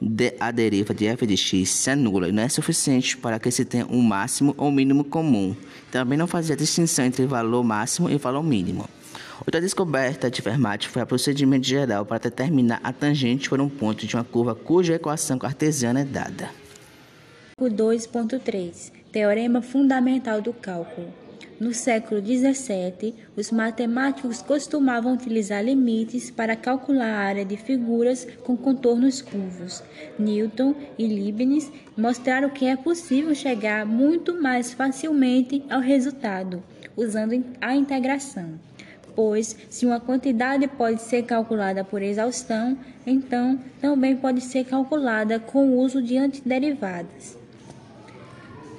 de, 0.00 0.34
a 0.40 0.50
deriva 0.50 0.94
de 0.94 1.06
f 1.06 1.26
de 1.26 1.36
x 1.36 1.68
se 1.68 1.90
anula 1.90 2.28
e 2.28 2.32
não 2.32 2.42
é 2.42 2.48
suficiente 2.48 3.16
para 3.16 3.38
que 3.38 3.50
se 3.50 3.64
tenha 3.64 3.86
um 3.86 4.00
máximo 4.00 4.54
ou 4.56 4.70
mínimo 4.70 5.04
comum. 5.04 5.54
Também 5.90 6.16
não 6.16 6.26
fazia 6.26 6.56
distinção 6.56 7.04
entre 7.04 7.26
valor 7.26 7.62
máximo 7.62 8.08
e 8.08 8.16
valor 8.16 8.42
mínimo. 8.42 8.88
Outra 9.40 9.60
descoberta 9.60 10.30
de 10.30 10.42
Fermat 10.42 10.86
foi 10.88 11.02
o 11.02 11.06
procedimento 11.06 11.66
geral 11.66 12.04
para 12.04 12.18
determinar 12.18 12.80
a 12.82 12.92
tangente 12.92 13.48
por 13.48 13.60
um 13.60 13.68
ponto 13.68 14.06
de 14.06 14.14
uma 14.14 14.24
curva 14.24 14.54
cuja 14.54 14.94
equação 14.94 15.38
cartesiana 15.38 16.00
é 16.00 16.04
dada. 16.04 16.50
2.3 17.58 18.92
Teorema 19.12 19.60
fundamental 19.60 20.40
do 20.40 20.52
cálculo. 20.52 21.12
No 21.58 21.74
século 21.74 22.20
XVII, 22.20 23.14
os 23.36 23.50
matemáticos 23.50 24.42
costumavam 24.42 25.14
utilizar 25.14 25.64
limites 25.64 26.30
para 26.30 26.56
calcular 26.56 27.10
a 27.10 27.18
área 27.18 27.44
de 27.44 27.56
figuras 27.56 28.26
com 28.44 28.56
contornos 28.56 29.20
curvos. 29.20 29.82
Newton 30.18 30.74
e 30.98 31.06
Leibniz 31.06 31.70
mostraram 31.96 32.48
que 32.50 32.66
é 32.66 32.76
possível 32.76 33.34
chegar 33.34 33.84
muito 33.84 34.40
mais 34.40 34.72
facilmente 34.72 35.62
ao 35.68 35.80
resultado 35.80 36.62
usando 36.96 37.44
a 37.60 37.74
integração. 37.74 38.58
Pois, 39.14 39.56
se 39.68 39.86
uma 39.86 40.00
quantidade 40.00 40.68
pode 40.68 41.02
ser 41.02 41.24
calculada 41.24 41.82
por 41.82 42.00
exaustão, 42.00 42.78
então 43.06 43.58
também 43.80 44.16
pode 44.16 44.40
ser 44.40 44.64
calculada 44.64 45.38
com 45.38 45.70
o 45.70 45.78
uso 45.78 46.00
de 46.02 46.16
antiderivadas. 46.16 47.39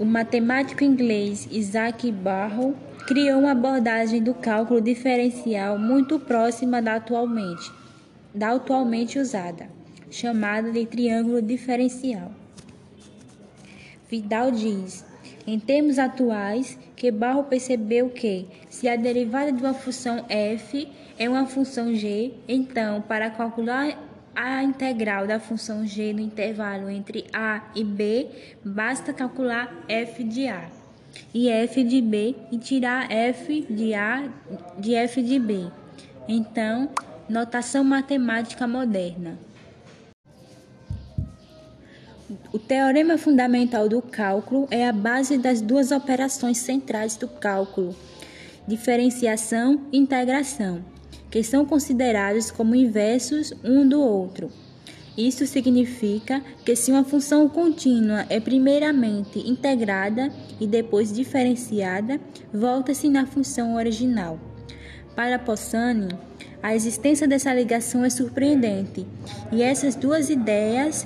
O 0.02 0.04
matemático 0.04 0.84
inglês 0.84 1.48
Isaac 1.52 2.12
Barrow 2.12 2.76
criou 3.06 3.42
uma 3.42 3.52
abordagem 3.52 4.20
do 4.20 4.34
cálculo 4.34 4.82
diferencial 4.82 5.78
muito 5.78 6.20
próxima 6.20 6.82
da 6.82 6.96
atualmente, 6.96 7.72
da 8.34 8.50
atualmente 8.50 9.20
usada, 9.20 9.70
chamada 10.10 10.72
de 10.72 10.88
triângulo 10.88 11.40
diferencial. 11.40 12.32
Vidal 14.10 14.50
diz, 14.50 15.06
em 15.46 15.60
termos 15.60 16.00
atuais, 16.00 16.80
que 16.96 17.12
Barrow 17.12 17.44
percebeu 17.44 18.10
que, 18.10 18.48
se 18.72 18.90
a 18.90 18.96
derivada 18.96 19.52
de 19.52 19.62
uma 19.62 19.76
função 19.76 20.26
f 20.28 20.90
é 21.20 21.30
uma 21.30 21.46
função 21.46 21.94
g, 21.94 22.34
então, 22.48 23.04
para 23.04 23.30
calcular 23.30 23.96
a 24.36 24.64
integral 24.64 25.28
da 25.28 25.40
função 25.40 25.86
g 25.86 26.14
no 26.14 26.20
intervalo 26.20 26.90
entre 26.90 27.26
a 27.34 27.62
e 27.76 27.84
b, 27.84 28.28
basta 28.64 29.14
calcular 29.14 29.74
f 29.88 30.24
de 30.24 30.48
a 30.48 30.70
e 31.34 31.50
f 31.50 31.84
de 31.84 32.02
b 32.02 32.36
e 32.52 32.58
tirar 32.58 33.12
f 33.12 33.66
de 33.70 33.94
a 33.94 34.30
de 34.78 34.96
f 34.96 35.22
de 35.22 35.40
b. 35.40 35.68
Então, 36.28 36.90
notação 37.28 37.84
matemática 37.84 38.68
moderna. 38.68 39.38
O 42.54 42.60
teorema 42.60 43.18
fundamental 43.18 43.90
do 43.90 44.02
cálculo 44.02 44.68
é 44.72 44.88
a 44.88 44.94
base 44.94 45.38
das 45.38 45.60
duas 45.62 45.92
operações 45.92 46.58
centrais 46.58 47.18
do 47.18 47.28
cálculo: 47.28 47.94
diferenciação 48.68 49.82
e 49.92 49.98
integração 49.98 50.82
que 51.32 51.42
são 51.42 51.66
considerados 51.66 52.52
como 52.52 52.76
inversos 52.76 53.54
um 53.64 53.88
do 53.88 54.02
outro. 54.02 54.52
Isso 55.18 55.46
significa 55.46 56.42
que 56.66 56.76
se 56.76 56.92
uma 56.92 57.04
função 57.04 57.48
contínua 57.50 58.26
é 58.30 58.40
primeiramente 58.40 59.40
integrada 59.40 60.32
e 60.60 60.68
depois 60.68 61.14
diferenciada, 61.14 62.20
volta-se 62.54 63.10
na 63.10 63.26
função 63.26 63.76
original. 63.76 64.40
Para 65.16 65.40
Possani, 65.40 66.10
a 66.64 66.76
existência 66.76 67.28
dessa 67.28 67.54
ligação 67.54 68.06
é 68.06 68.10
surpreendente, 68.10 69.06
e 69.52 69.62
essas 69.62 69.96
duas 69.96 70.30
ideias, 70.30 71.06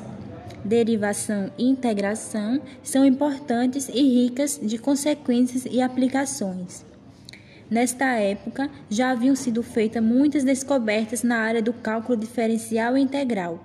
derivação 0.64 1.50
e 1.58 1.68
integração, 1.68 2.62
são 2.84 3.06
importantes 3.06 3.90
e 3.90 4.02
ricas 4.02 4.60
de 4.62 4.78
consequências 4.78 5.66
e 5.66 5.82
aplicações. 5.82 6.86
Nesta 7.70 8.06
época, 8.14 8.70
já 8.90 9.10
haviam 9.10 9.36
sido 9.36 9.64
feitas 9.64 10.04
muitas 10.04 10.44
descobertas 10.44 11.24
na 11.24 11.38
área 11.38 11.62
do 11.62 11.74
cálculo 11.74 12.18
diferencial 12.18 12.96
e 12.96 13.02
integral. 13.02 13.60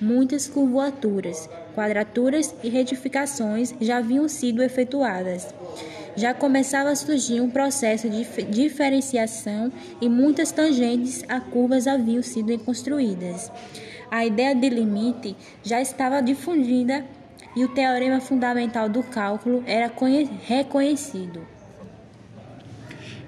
Muitas 0.00 0.46
curvaturas, 0.46 1.48
quadraturas 1.74 2.54
e 2.62 2.68
retificações 2.68 3.74
já 3.80 3.98
haviam 3.98 4.28
sido 4.28 4.62
efetuadas. 4.62 5.46
Já 6.14 6.34
começava 6.34 6.90
a 6.90 6.96
surgir 6.96 7.40
um 7.40 7.50
processo 7.50 8.08
de 8.08 8.24
diferenciação 8.44 9.72
e 10.00 10.08
muitas 10.08 10.52
tangentes 10.52 11.24
a 11.28 11.40
curvas 11.40 11.86
haviam 11.86 12.22
sido 12.22 12.56
construídas. 12.58 13.50
A 14.10 14.26
ideia 14.26 14.54
de 14.54 14.68
limite 14.68 15.36
já 15.62 15.80
estava 15.80 16.20
difundida 16.20 17.04
e 17.56 17.64
o 17.64 17.68
teorema 17.68 18.20
fundamental 18.20 18.88
do 18.88 19.02
cálculo 19.02 19.62
era 19.66 19.90
reconhecido. 20.46 21.57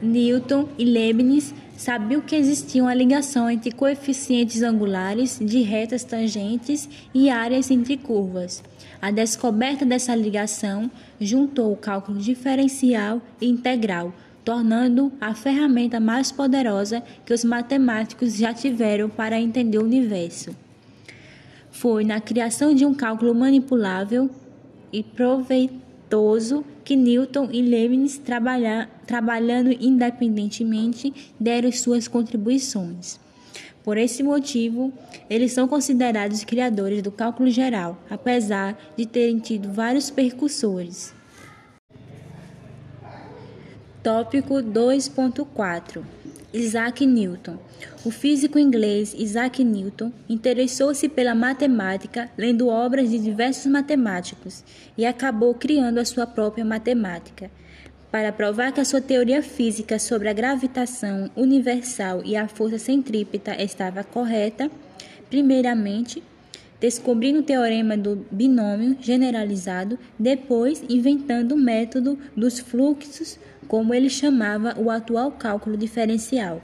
Newton 0.03 0.69
e 0.79 0.85
Leibniz 0.85 1.55
sabiam 1.77 2.21
que 2.21 2.37
existia 2.37 2.83
uma 2.83 2.95
ligação 2.95 3.51
entre 3.51 3.73
coeficientes 3.73 4.63
angulares 4.63 5.39
de 5.41 5.63
retas 5.63 6.05
tangentes 6.05 6.89
e 7.15 7.31
áreas 7.31 7.71
entre 7.71 7.97
curvas. 7.97 8.63
A 9.01 9.11
descoberta 9.11 9.85
dessa 9.87 10.15
ligação 10.15 10.91
juntou 11.19 11.73
o 11.73 11.77
cálculo 11.77 12.19
diferencial 12.19 13.23
e 13.41 13.49
integral, 13.49 14.13
tornando 14.45 15.11
a 15.21 15.35
ferramenta 15.35 15.99
mais 15.99 16.31
poderosa 16.31 17.03
que 17.25 17.33
os 17.33 17.45
matemáticos 17.45 18.37
já 18.37 18.53
tiveram 18.53 19.09
para 19.09 19.41
entender 19.41 19.79
o 19.79 19.85
universo. 19.85 20.55
Foi 21.71 22.05
na 22.05 22.21
criação 22.21 22.75
de 22.75 22.85
um 22.85 22.93
cálculo 22.93 23.35
manipulável 23.35 24.29
e 24.93 25.03
proveitoso 25.03 26.65
que 26.85 26.97
Newton 26.97 27.49
e 27.53 27.63
Leibniz, 27.63 28.19
trabalha, 28.19 28.89
trabalhando 29.11 29.73
independentemente, 29.73 31.13
deram 31.39 31.73
suas 31.73 32.07
contribuições. 32.07 33.19
Por 33.83 33.99
esse 33.99 34.23
motivo, 34.23 34.93
eles 35.29 35.51
são 35.51 35.67
considerados 35.67 36.45
criadores 36.45 37.03
do 37.03 37.11
cálculo 37.11 37.51
geral, 37.51 37.99
apesar 38.09 38.79
de 38.97 39.05
terem 39.07 39.41
tido 39.41 39.73
vários 39.73 40.11
percussores. 40.11 41.13
Tópico 44.01 44.55
2.4 44.55 46.05
Isaac 46.53 47.05
Newton. 47.05 47.59
O 48.05 48.13
físico 48.13 48.61
inglês 48.61 49.13
Isaac 49.19 49.65
Newton 49.65 50.13
interessou-se 50.29 51.09
pela 51.09 51.35
matemática 51.35 52.31
lendo 52.39 52.69
obras 52.69 53.11
de 53.11 53.19
diversos 53.19 53.67
matemáticos 53.67 54.63
e 54.97 55.05
acabou 55.05 55.53
criando 55.53 55.99
a 55.99 56.05
sua 56.05 56.29
própria 56.29 56.65
matemática. 56.65 57.51
Para 58.11 58.33
provar 58.33 58.73
que 58.73 58.81
a 58.81 58.85
sua 58.85 59.01
teoria 59.01 59.41
física 59.41 59.97
sobre 59.99 60.29
a 60.29 60.33
gravitação 60.33 61.31
universal 61.37 62.23
e 62.25 62.37
a 62.37 62.49
força 62.49 62.77
centrípeta 62.77 63.63
estava 63.63 64.03
correta, 64.03 64.69
primeiramente 65.29 66.23
descobrindo 66.81 67.41
o 67.41 67.43
teorema 67.45 67.97
do 67.97 68.27
binômio 68.31 68.97
generalizado, 69.01 69.99
depois 70.19 70.83
inventando 70.89 71.53
o 71.53 71.59
método 71.59 72.19
dos 72.35 72.59
fluxos 72.59 73.39
como 73.69 73.95
ele 73.95 74.11
chamava 74.11 74.75
o 74.77 74.91
atual 74.91 75.31
cálculo 75.31 75.77
diferencial. 75.77 76.61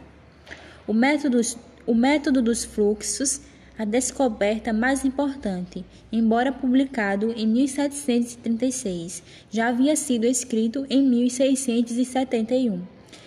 O 0.87 0.93
método, 0.93 1.41
o 1.87 1.95
método 1.95 2.43
dos 2.43 2.65
fluxos, 2.65 3.41
a 3.79 3.85
descoberta 3.85 4.73
mais 4.73 5.05
importante, 5.05 5.85
embora 6.11 6.51
publicado 6.51 7.33
em 7.37 7.47
1736, 7.47 9.23
já 9.51 9.69
havia 9.69 9.95
sido 9.97 10.25
escrito 10.25 10.87
em 10.89 11.03
1671 11.03 12.81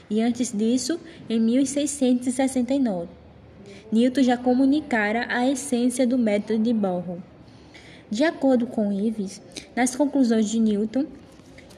e 0.09 0.21
antes 0.21 0.51
disso 0.51 0.99
em 1.29 1.39
1669. 1.39 3.07
Newton 3.91 4.23
já 4.23 4.37
comunicara 4.37 5.27
a 5.29 5.47
essência 5.47 6.05
do 6.05 6.17
método 6.17 6.63
de 6.63 6.73
Bohr. 6.73 7.17
De 8.09 8.23
acordo 8.23 8.65
com 8.65 8.91
Ives, 8.91 9.41
nas 9.75 9.95
conclusões 9.95 10.49
de 10.49 10.59
Newton, 10.59 11.05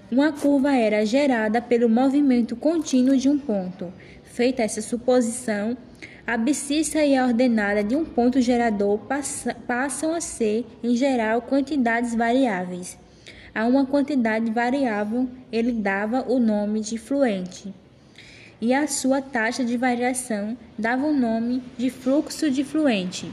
uma 0.10 0.32
curva 0.32 0.76
era 0.76 1.06
gerada 1.06 1.62
pelo 1.62 1.90
movimento 1.90 2.56
contínuo 2.56 3.18
de 3.18 3.30
um 3.30 3.38
ponto. 3.38 3.94
Feita 4.24 4.62
essa 4.62 4.82
suposição, 4.82 5.78
a 6.26 6.34
abscissa 6.34 7.04
e 7.04 7.16
a 7.16 7.26
ordenada 7.26 7.84
de 7.84 7.96
um 7.96 8.06
ponto 8.06 8.40
gerador 8.40 9.00
passam 9.68 10.14
a 10.14 10.22
ser, 10.22 10.66
em 10.84 10.96
geral, 10.96 11.42
quantidades 11.42 12.16
variáveis. 12.16 12.98
A 13.54 13.66
uma 13.66 13.86
quantidade 13.86 14.50
variável 14.52 15.28
ele 15.52 15.72
dava 15.72 16.26
o 16.32 16.40
nome 16.40 16.80
de 16.80 16.98
fluente, 16.98 17.74
e 18.62 18.74
a 18.74 18.88
sua 18.88 19.22
taxa 19.22 19.66
de 19.66 19.76
variação 19.76 20.58
dava 20.78 21.06
o 21.06 21.14
nome 21.14 21.62
de 21.78 21.90
fluxo 21.90 22.50
de 22.50 22.64
fluente. 22.64 23.30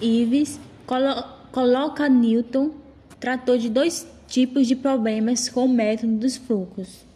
Ives 0.00 0.60
colo 0.86 1.24
coloca 1.50 2.08
Newton 2.08 2.72
tratou 3.18 3.56
de 3.56 3.70
dois 3.70 4.06
tipos 4.26 4.66
de 4.66 4.76
problemas 4.76 5.48
com 5.48 5.64
o 5.64 5.68
método 5.68 6.14
dos 6.16 6.36
fluxos. 6.36 7.06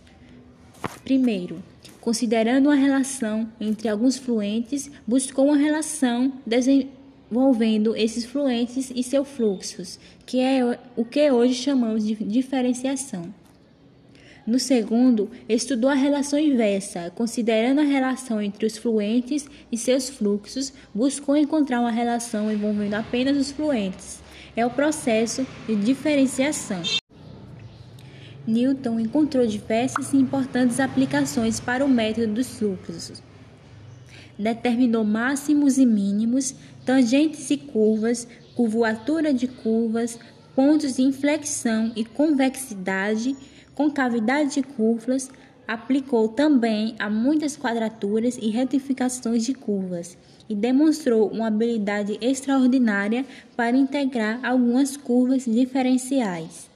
Primeiro, 1.05 1.63
considerando 2.03 2.67
uma 2.67 2.75
relação 2.75 3.49
entre 3.61 3.89
alguns 3.89 4.19
fluentes, 4.19 4.91
buscou 5.07 5.47
uma 5.47 5.57
relação 5.57 6.33
desenvolvendo 6.45 7.97
esses 7.97 8.25
fluentes 8.25 8.93
e 8.95 9.05
seus 9.05 9.29
fluxos, 9.29 10.01
que 10.27 10.41
é 10.41 10.79
o 10.97 11.05
que 11.05 11.31
hoje 11.31 11.55
chamamos 11.55 12.05
de 12.05 12.17
diferenciação. 12.17 13.33
No 14.45 14.59
segundo, 14.59 15.31
estudou 15.49 15.89
a 15.89 15.95
relação 15.95 16.37
inversa, 16.37 17.13
considerando 17.15 17.81
a 17.81 17.85
relação 17.85 18.43
entre 18.43 18.67
os 18.67 18.77
fluentes 18.77 19.47
e 19.71 19.79
seus 19.79 20.11
fluxos, 20.11 20.73
buscou 20.93 21.37
encontrar 21.37 21.81
uma 21.81 21.93
relação 21.93 22.51
envolvendo 22.51 22.95
apenas 22.95 23.37
os 23.37 23.53
fluentes. 23.53 24.21
É 24.57 24.67
o 24.67 24.71
processo 24.71 25.47
de 25.69 25.77
diferenciação. 25.77 26.83
Newton 28.47 28.99
encontrou 28.99 29.47
diversas 29.47 30.13
e 30.13 30.17
importantes 30.17 30.81
aplicações 30.81 31.61
para 31.61 31.85
o 31.85 31.89
método 31.89 32.35
dos 32.35 32.59
fluxos. 32.59 33.23
Determinou 34.37 35.05
máximos 35.05 35.79
e 35.79 35.87
mínimos, 35.87 36.55
tangentes 36.85 37.51
e 37.51 37.57
curvas, 37.57 38.27
curvatura 38.57 39.33
de 39.33 39.47
curvas, 39.47 40.19
pontos 40.57 40.97
de 40.97 41.03
inflexão 41.03 41.93
e 41.95 42.05
convexidade, 42.05 43.37
concavidade 43.75 44.55
de 44.55 44.63
curvas, 44.63 45.31
aplicou 45.69 46.29
também 46.29 46.97
a 46.99 47.09
muitas 47.09 47.57
quadraturas 47.57 48.37
e 48.37 48.51
retificações 48.51 49.45
de 49.45 49.55
curvas 49.55 50.19
e 50.49 50.55
demonstrou 50.55 51.29
uma 51.29 51.47
habilidade 51.47 52.19
extraordinária 52.21 53.25
para 53.57 53.77
integrar 53.77 54.45
algumas 54.45 54.97
curvas 54.97 55.45
diferenciais. 55.45 56.72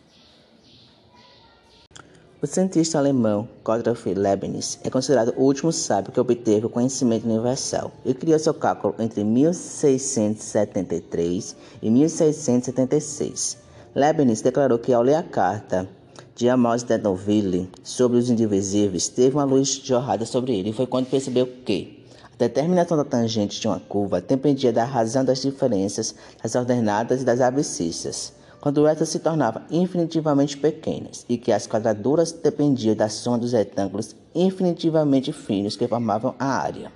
O 2.42 2.46
cientista 2.46 2.98
alemão 2.98 3.48
Gottfried 3.64 4.20
Leibniz 4.20 4.78
é 4.84 4.90
considerado 4.90 5.32
o 5.38 5.44
último 5.44 5.72
sábio 5.72 6.12
que 6.12 6.20
obteve 6.20 6.66
o 6.66 6.70
conhecimento 6.70 7.24
universal 7.24 7.90
e 8.04 8.12
criou 8.12 8.38
seu 8.38 8.52
cálculo 8.52 8.94
entre 8.98 9.24
1673 9.24 11.56
e 11.80 11.88
1676. 11.88 13.56
Leibniz 13.94 14.42
declarou 14.42 14.78
que 14.78 14.92
ao 14.92 15.00
ler 15.00 15.14
a 15.14 15.22
carta 15.22 15.88
de 16.34 16.46
Amos 16.46 16.82
de 16.82 16.98
Noville 16.98 17.70
sobre 17.82 18.18
os 18.18 18.28
indivisíveis, 18.28 19.08
teve 19.08 19.34
uma 19.34 19.44
luz 19.44 19.80
jorrada 19.82 20.26
sobre 20.26 20.58
ele 20.58 20.68
e 20.68 20.74
foi 20.74 20.86
quando 20.86 21.06
percebeu 21.06 21.46
que 21.64 22.04
a 22.22 22.36
determinação 22.36 22.98
da 22.98 23.04
tangente 23.04 23.58
de 23.58 23.66
uma 23.66 23.80
curva 23.80 24.20
dependia 24.20 24.74
da 24.74 24.84
razão 24.84 25.24
das 25.24 25.40
diferenças 25.40 26.14
das 26.42 26.54
ordenadas 26.54 27.22
e 27.22 27.24
das 27.24 27.40
abscissas 27.40 28.36
quando 28.60 28.86
estas 28.86 29.08
se 29.08 29.18
tornavam 29.18 29.62
infinitivamente 29.70 30.56
pequenas 30.56 31.24
e 31.28 31.36
que 31.36 31.52
as 31.52 31.66
quadraturas 31.66 32.32
dependiam 32.32 32.94
da 32.94 33.08
soma 33.08 33.38
dos 33.38 33.52
retângulos 33.52 34.16
infinitivamente 34.34 35.32
finos 35.32 35.76
que 35.76 35.88
formavam 35.88 36.34
a 36.38 36.46
área. 36.46 36.92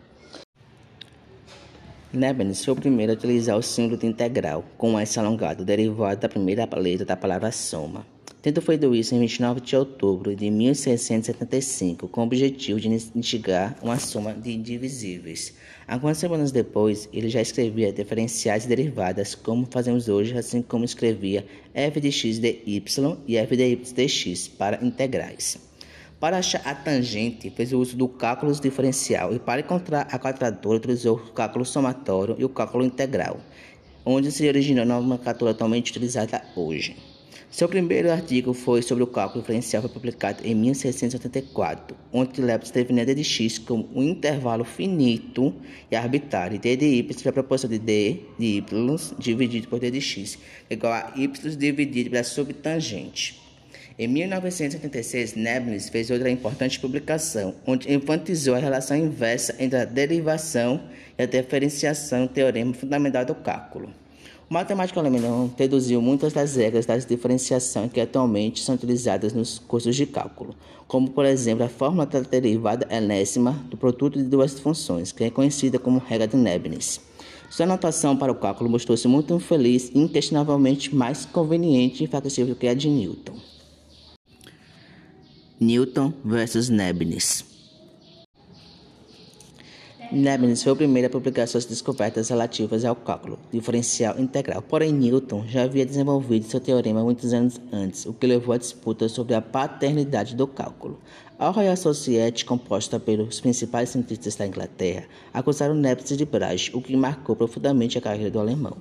Leibniz 2.12 2.64
foi 2.64 2.74
o 2.74 2.76
primeiro 2.76 3.12
a 3.12 3.14
utilizar 3.14 3.56
o 3.56 3.62
símbolo 3.62 3.96
de 3.96 4.06
integral, 4.06 4.64
com 4.76 4.98
S 4.98 5.18
alongado, 5.18 5.64
derivado 5.64 6.20
da 6.20 6.28
primeira 6.28 6.68
letra 6.76 7.06
da 7.06 7.16
palavra 7.16 7.52
soma. 7.52 8.04
Tendo 8.42 8.62
feito 8.62 8.94
isso 8.94 9.14
em 9.14 9.20
29 9.20 9.60
de 9.60 9.76
outubro 9.76 10.34
de 10.34 10.50
1675, 10.50 12.08
com 12.08 12.22
o 12.22 12.24
objetivo 12.24 12.80
de 12.80 12.88
instigar 12.88 13.76
uma 13.82 13.98
soma 13.98 14.32
de 14.32 14.52
indivisíveis. 14.52 15.54
Algumas 15.86 16.16
semanas 16.16 16.50
depois, 16.50 17.06
ele 17.12 17.28
já 17.28 17.42
escrevia 17.42 17.92
diferenciais 17.92 18.64
e 18.64 18.68
derivadas, 18.68 19.34
como 19.34 19.68
fazemos 19.70 20.08
hoje, 20.08 20.38
assim 20.38 20.62
como 20.62 20.86
escrevia 20.86 21.44
f 21.74 22.00
de 22.00 22.10
x 22.10 22.38
de 22.38 22.62
y 22.64 23.18
e 23.28 23.36
f 23.36 23.56
de 23.56 23.62
y 23.62 23.94
de 23.94 24.08
x 24.08 24.48
para 24.48 24.82
integrais. 24.82 25.58
Para 26.18 26.38
achar 26.38 26.62
a 26.64 26.74
tangente, 26.74 27.50
fez 27.50 27.74
uso 27.74 27.94
do 27.94 28.08
cálculo 28.08 28.58
diferencial 28.58 29.34
e 29.34 29.38
para 29.38 29.60
encontrar 29.60 30.08
a 30.10 30.18
quadratura, 30.18 30.78
utilizou 30.78 31.16
o 31.16 31.32
cálculo 31.32 31.66
somatório 31.66 32.36
e 32.38 32.44
o 32.46 32.48
cálculo 32.48 32.86
integral, 32.86 33.38
onde 34.02 34.32
se 34.32 34.48
originou 34.48 34.84
a 34.84 34.86
nomenclatura 34.86 35.50
atualmente 35.50 35.90
utilizada 35.90 36.42
hoje. 36.56 37.09
Seu 37.50 37.68
primeiro 37.68 38.12
artigo 38.12 38.54
foi 38.54 38.80
sobre 38.80 39.02
o 39.02 39.08
cálculo 39.08 39.42
diferencial, 39.42 39.82
foi 39.82 39.90
publicado 39.90 40.46
em 40.46 40.54
1684, 40.54 41.96
onde 42.12 42.40
Leibniz 42.40 42.70
definiu 42.70 43.04
d 43.04 43.12
de 43.12 43.24
x 43.24 43.58
como 43.58 43.88
um 43.92 44.04
intervalo 44.04 44.62
finito 44.62 45.52
e 45.90 45.96
arbitrário, 45.96 46.60
d 46.60 46.76
de 46.76 46.86
y 46.86 47.26
é 47.26 47.28
a 47.28 47.32
proporção 47.32 47.68
de 47.68 47.80
d 47.80 48.20
de 48.38 48.58
y 48.58 49.14
dividido 49.18 49.66
por 49.66 49.80
d 49.80 49.90
de 49.90 50.00
x, 50.00 50.38
igual 50.70 50.92
a 50.92 51.12
y 51.16 51.56
dividido 51.56 52.10
pela 52.10 52.22
subtangente. 52.22 53.40
Em 53.98 54.06
1976, 54.06 55.34
Leibniz 55.34 55.88
fez 55.88 56.08
outra 56.08 56.30
importante 56.30 56.78
publicação, 56.78 57.56
onde 57.66 57.92
enfatizou 57.92 58.54
a 58.54 58.58
relação 58.60 58.96
inversa 58.96 59.56
entre 59.58 59.76
a 59.76 59.84
derivação 59.84 60.80
e 61.18 61.22
a 61.24 61.26
diferenciação, 61.26 62.28
teorema 62.28 62.72
fundamental 62.72 63.24
do 63.24 63.34
cálculo. 63.34 63.92
O 64.50 64.54
matemático 64.54 64.98
alemão 64.98 65.48
reduziu 65.56 66.02
muitas 66.02 66.32
das 66.32 66.56
regras 66.56 66.84
da 66.84 66.96
diferenciação 66.96 67.88
que 67.88 68.00
atualmente 68.00 68.60
são 68.60 68.74
utilizadas 68.74 69.32
nos 69.32 69.60
cursos 69.60 69.94
de 69.94 70.04
cálculo, 70.06 70.56
como 70.88 71.08
por 71.08 71.24
exemplo 71.24 71.64
a 71.64 71.68
fórmula 71.68 72.04
da 72.04 72.18
derivada 72.18 72.84
enésima 72.90 73.52
do 73.70 73.76
produto 73.76 74.18
de 74.18 74.24
duas 74.24 74.58
funções, 74.58 75.12
que 75.12 75.22
é 75.22 75.30
conhecida 75.30 75.78
como 75.78 76.00
regra 76.00 76.26
de 76.26 76.36
Leibniz. 76.36 77.00
Sua 77.48 77.62
anotação 77.64 78.16
para 78.16 78.32
o 78.32 78.34
cálculo 78.34 78.68
mostrou-se 78.68 79.06
muito 79.06 79.32
infeliz 79.32 79.88
e 79.94 80.00
inquestionavelmente 80.00 80.92
mais 80.92 81.24
conveniente 81.24 82.02
e 82.02 82.08
flexível 82.08 82.56
que 82.56 82.66
a 82.66 82.74
de 82.74 82.88
Newton. 82.88 83.36
Newton 85.60 86.12
versus 86.24 86.68
Leibniz 86.68 87.49
Leibniz 90.12 90.64
foi 90.64 90.72
o 90.72 90.76
primeiro 90.76 91.06
a 91.06 91.10
publicar 91.10 91.46
suas 91.46 91.64
descobertas 91.64 92.30
relativas 92.30 92.84
ao 92.84 92.96
cálculo 92.96 93.38
diferencial 93.52 94.18
integral. 94.18 94.60
Porém, 94.60 94.92
Newton 94.92 95.44
já 95.46 95.62
havia 95.62 95.86
desenvolvido 95.86 96.46
seu 96.46 96.58
teorema 96.58 97.04
muitos 97.04 97.32
anos 97.32 97.60
antes, 97.72 98.06
o 98.06 98.12
que 98.12 98.26
levou 98.26 98.52
à 98.52 98.58
disputa 98.58 99.08
sobre 99.08 99.36
a 99.36 99.40
paternidade 99.40 100.34
do 100.34 100.48
cálculo. 100.48 100.98
A 101.38 101.48
Royal 101.50 101.76
Society, 101.76 102.44
composta 102.44 102.98
pelos 102.98 103.40
principais 103.40 103.90
cientistas 103.90 104.34
da 104.34 104.48
Inglaterra, 104.48 105.04
acusaram 105.32 105.74
Leibniz 105.74 106.16
de 106.16 106.26
plágio, 106.26 106.76
o 106.76 106.82
que 106.82 106.96
marcou 106.96 107.36
profundamente 107.36 107.96
a 107.96 108.00
carreira 108.00 108.32
do 108.32 108.40
alemão. 108.40 108.78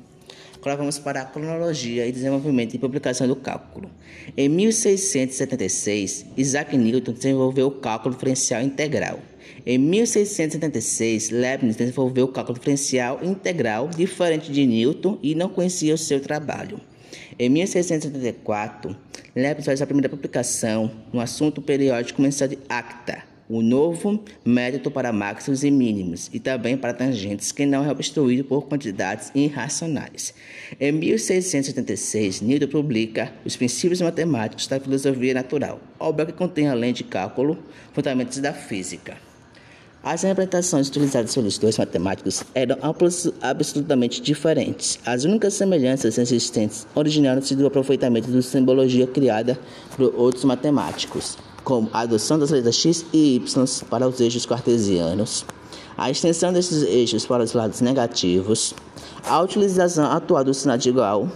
Agora 0.61 0.75
vamos 0.75 0.99
para 0.99 1.21
a 1.21 1.25
cronologia 1.25 2.05
e 2.05 2.11
desenvolvimento 2.11 2.73
e 2.73 2.77
publicação 2.77 3.25
do 3.25 3.35
cálculo. 3.37 3.89
Em 4.35 4.49
1676, 4.49 6.25
Isaac 6.35 6.77
Newton 6.77 7.13
desenvolveu 7.13 7.67
o 7.67 7.71
cálculo 7.71 8.13
diferencial 8.13 8.61
integral. 8.61 9.19
Em 9.65 9.77
1676, 9.77 11.29
Leibniz 11.29 11.77
desenvolveu 11.77 12.25
o 12.25 12.27
cálculo 12.27 12.57
diferencial 12.57 13.21
integral, 13.23 13.87
diferente 13.87 14.51
de 14.51 14.65
Newton, 14.67 15.17
e 15.23 15.33
não 15.33 15.47
conhecia 15.47 15.93
o 15.93 15.97
seu 15.97 16.19
trabalho. 16.19 16.81
Em 17.39 17.47
1674, 17.47 18.93
Leibniz 19.33 19.65
faz 19.65 19.81
a 19.81 19.85
primeira 19.85 20.09
publicação 20.09 20.91
no 21.13 21.21
assunto 21.21 21.61
periódico 21.61 22.21
mensal 22.21 22.49
de 22.49 22.59
Acta, 22.67 23.23
o 23.49 23.63
novo 23.63 24.23
método 24.45 24.91
para 24.91 25.11
máximos 25.11 25.63
e 25.63 25.71
mínimos 25.71 26.29
e 26.31 26.39
também 26.39 26.77
para 26.77 26.93
tangentes 26.93 27.51
que 27.51 27.65
não 27.65 27.83
é 27.83 27.91
obstruído 27.91 28.43
por 28.43 28.67
quantidades 28.67 29.31
irracionais. 29.33 30.35
Em 30.79 30.91
1676, 30.91 32.41
Newton 32.41 32.67
publica 32.67 33.33
Os 33.43 33.57
Princípios 33.57 34.01
Matemáticos 34.01 34.67
da 34.67 34.79
Filosofia 34.79 35.33
Natural, 35.33 35.81
obra 35.99 36.27
que 36.27 36.33
contém, 36.33 36.67
além 36.67 36.93
de 36.93 37.03
cálculo, 37.03 37.57
fundamentos 37.91 38.37
da 38.37 38.53
física. 38.53 39.17
As 40.03 40.23
interpretações 40.23 40.87
utilizadas 40.87 41.33
pelos 41.33 41.57
dois 41.57 41.77
matemáticos 41.77 42.43
eram 42.53 42.77
absolutamente 43.41 44.21
diferentes. 44.21 44.99
As 45.05 45.25
únicas 45.25 45.55
semelhanças 45.55 46.17
existentes 46.17 46.87
originaram-se 46.95 47.55
do 47.55 47.65
aproveitamento 47.65 48.29
da 48.29 48.41
simbologia 48.41 49.07
criada 49.07 49.59
por 49.97 50.13
outros 50.15 50.45
matemáticos 50.45 51.37
como 51.63 51.89
a 51.93 52.01
adoção 52.01 52.39
das 52.39 52.49
letras 52.49 52.75
x 52.75 53.05
e 53.13 53.35
y 53.35 53.85
para 53.89 54.07
os 54.07 54.19
eixos 54.19 54.45
cartesianos, 54.45 55.45
a 55.97 56.09
extensão 56.09 56.53
desses 56.53 56.83
eixos 56.83 57.25
para 57.25 57.43
os 57.43 57.53
lados 57.53 57.81
negativos, 57.81 58.73
a 59.25 59.41
utilização 59.41 60.05
atual 60.05 60.43
do 60.43 60.53
sinal 60.53 60.77
de 60.77 60.89
igual. 60.89 61.29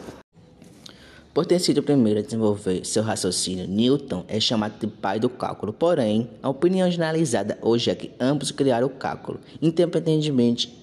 Por 1.33 1.47
ter 1.47 1.59
sido 1.59 1.79
o 1.79 1.83
primeiro 1.83 2.19
a 2.19 2.23
desenvolver 2.23 2.85
seu 2.85 3.01
raciocínio, 3.01 3.67
Newton 3.67 4.23
é 4.27 4.39
chamado 4.39 4.79
de 4.79 4.85
pai 4.85 5.19
do 5.19 5.27
cálculo. 5.29 5.73
Porém, 5.73 6.29
a 6.43 6.49
opinião 6.49 6.89
generalizada 6.91 7.57
hoje 7.59 7.89
é 7.89 7.95
que 7.95 8.11
ambos 8.19 8.51
criaram 8.51 8.85
o 8.85 8.91
cálculo, 8.91 9.39
independentemente 9.59 10.82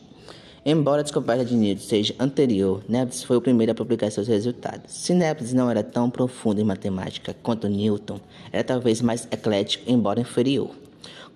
Embora 0.65 1.01
a 1.01 1.03
descoberta 1.03 1.43
de 1.43 1.55
Newton 1.55 1.81
seja 1.81 2.15
anterior, 2.19 2.83
Leibniz 2.87 3.23
foi 3.23 3.39
o 3.39 3.41
primeiro 3.41 3.73
a 3.73 3.75
publicar 3.75 4.11
seus 4.11 4.29
resultados. 4.29 4.93
Se 4.93 5.15
Leibniz 5.15 5.55
não 5.55 5.71
era 5.71 5.83
tão 5.83 6.11
profundo 6.11 6.61
em 6.61 6.65
matemática 6.65 7.35
quanto 7.43 7.67
Newton, 7.67 8.21
era 8.53 8.63
talvez 8.63 9.01
mais 9.01 9.27
eclético, 9.31 9.91
embora 9.91 10.21
inferior. 10.21 10.71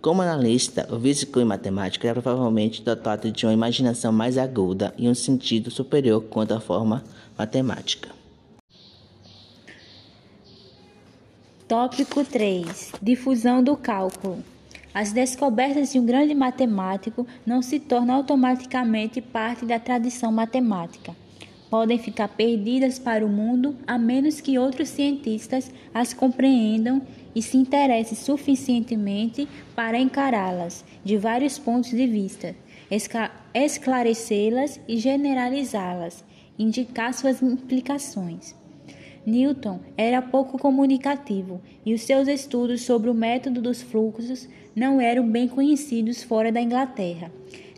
Como 0.03 0.21
analista, 0.21 0.87
o 0.93 1.01
físico 1.01 1.41
em 1.41 1.45
matemática 1.47 2.07
era 2.07 2.21
provavelmente 2.21 2.83
dotado 2.83 3.33
de 3.33 3.47
uma 3.47 3.55
imaginação 3.55 4.13
mais 4.13 4.37
aguda 4.37 4.93
e 4.99 5.09
um 5.09 5.15
sentido 5.15 5.71
superior 5.71 6.23
quanto 6.25 6.53
à 6.53 6.61
forma 6.61 7.03
matemática. 7.39 8.11
Tópico 11.67 12.23
3: 12.23 12.93
Difusão 13.01 13.65
do 13.65 13.75
cálculo. 13.75 14.45
As 14.95 15.11
descobertas 15.11 15.93
de 15.93 15.99
um 15.99 16.07
grande 16.07 16.37
matemático 16.37 17.27
não 17.45 17.61
se 17.61 17.81
tornam 17.81 18.15
automaticamente 18.15 19.21
parte 19.21 19.67
da 19.67 19.77
tradição 19.77 20.31
matemática. 20.31 21.17
Podem 21.69 21.99
ficar 21.99 22.29
perdidas 22.29 22.97
para 22.97 23.27
o 23.27 23.29
mundo 23.29 23.75
a 23.89 23.99
menos 23.99 24.41
que 24.41 24.57
outros 24.57 24.89
cientistas 24.91 25.73
as 25.93 26.15
compreendam 26.15 27.03
e 27.35 27.43
se 27.43 27.57
interessem 27.57 28.17
suficientemente 28.17 29.49
para 29.75 29.99
encará-las 29.99 30.85
de 31.05 31.17
vários 31.17 31.59
pontos 31.59 31.91
de 31.91 32.07
vista, 32.07 32.55
esclarecê-las 33.53 34.79
e 34.87 34.97
generalizá-las, 34.97 36.25
indicar 36.57 37.13
suas 37.13 37.43
implicações. 37.43 38.55
Newton 39.27 39.81
era 39.97 40.21
pouco 40.21 40.59
comunicativo 40.59 41.61
e 41.85 41.95
os 41.95 42.03
seus 42.03 42.29
estudos 42.29 42.83
sobre 42.83 43.09
o 43.11 43.15
método 43.15 43.61
dos 43.61 43.83
fluxos 43.83 44.49
não 44.75 45.01
eram 45.01 45.29
bem 45.29 45.49
conhecidos 45.49 46.23
fora 46.23 46.51
da 46.51 46.61
Inglaterra. 46.61 47.31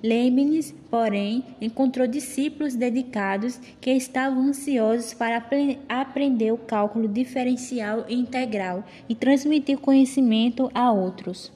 Leibniz, 0.03 0.75
porém, 0.91 1.43
encontrou 1.61 2.07
discípulos 2.07 2.75
dedicados 2.75 3.59
que 3.81 3.91
estavam 3.91 4.43
ansiosos 4.43 5.15
para 5.15 5.43
aprender 5.89 6.53
o 6.53 6.59
cálculo 6.59 7.09
diferencial 7.09 8.05
e 8.09 8.15
integral 8.15 8.85
e 9.09 9.15
transmitir 9.15 9.79
conhecimento 9.79 10.71
a 10.75 10.93
outros. 10.93 11.51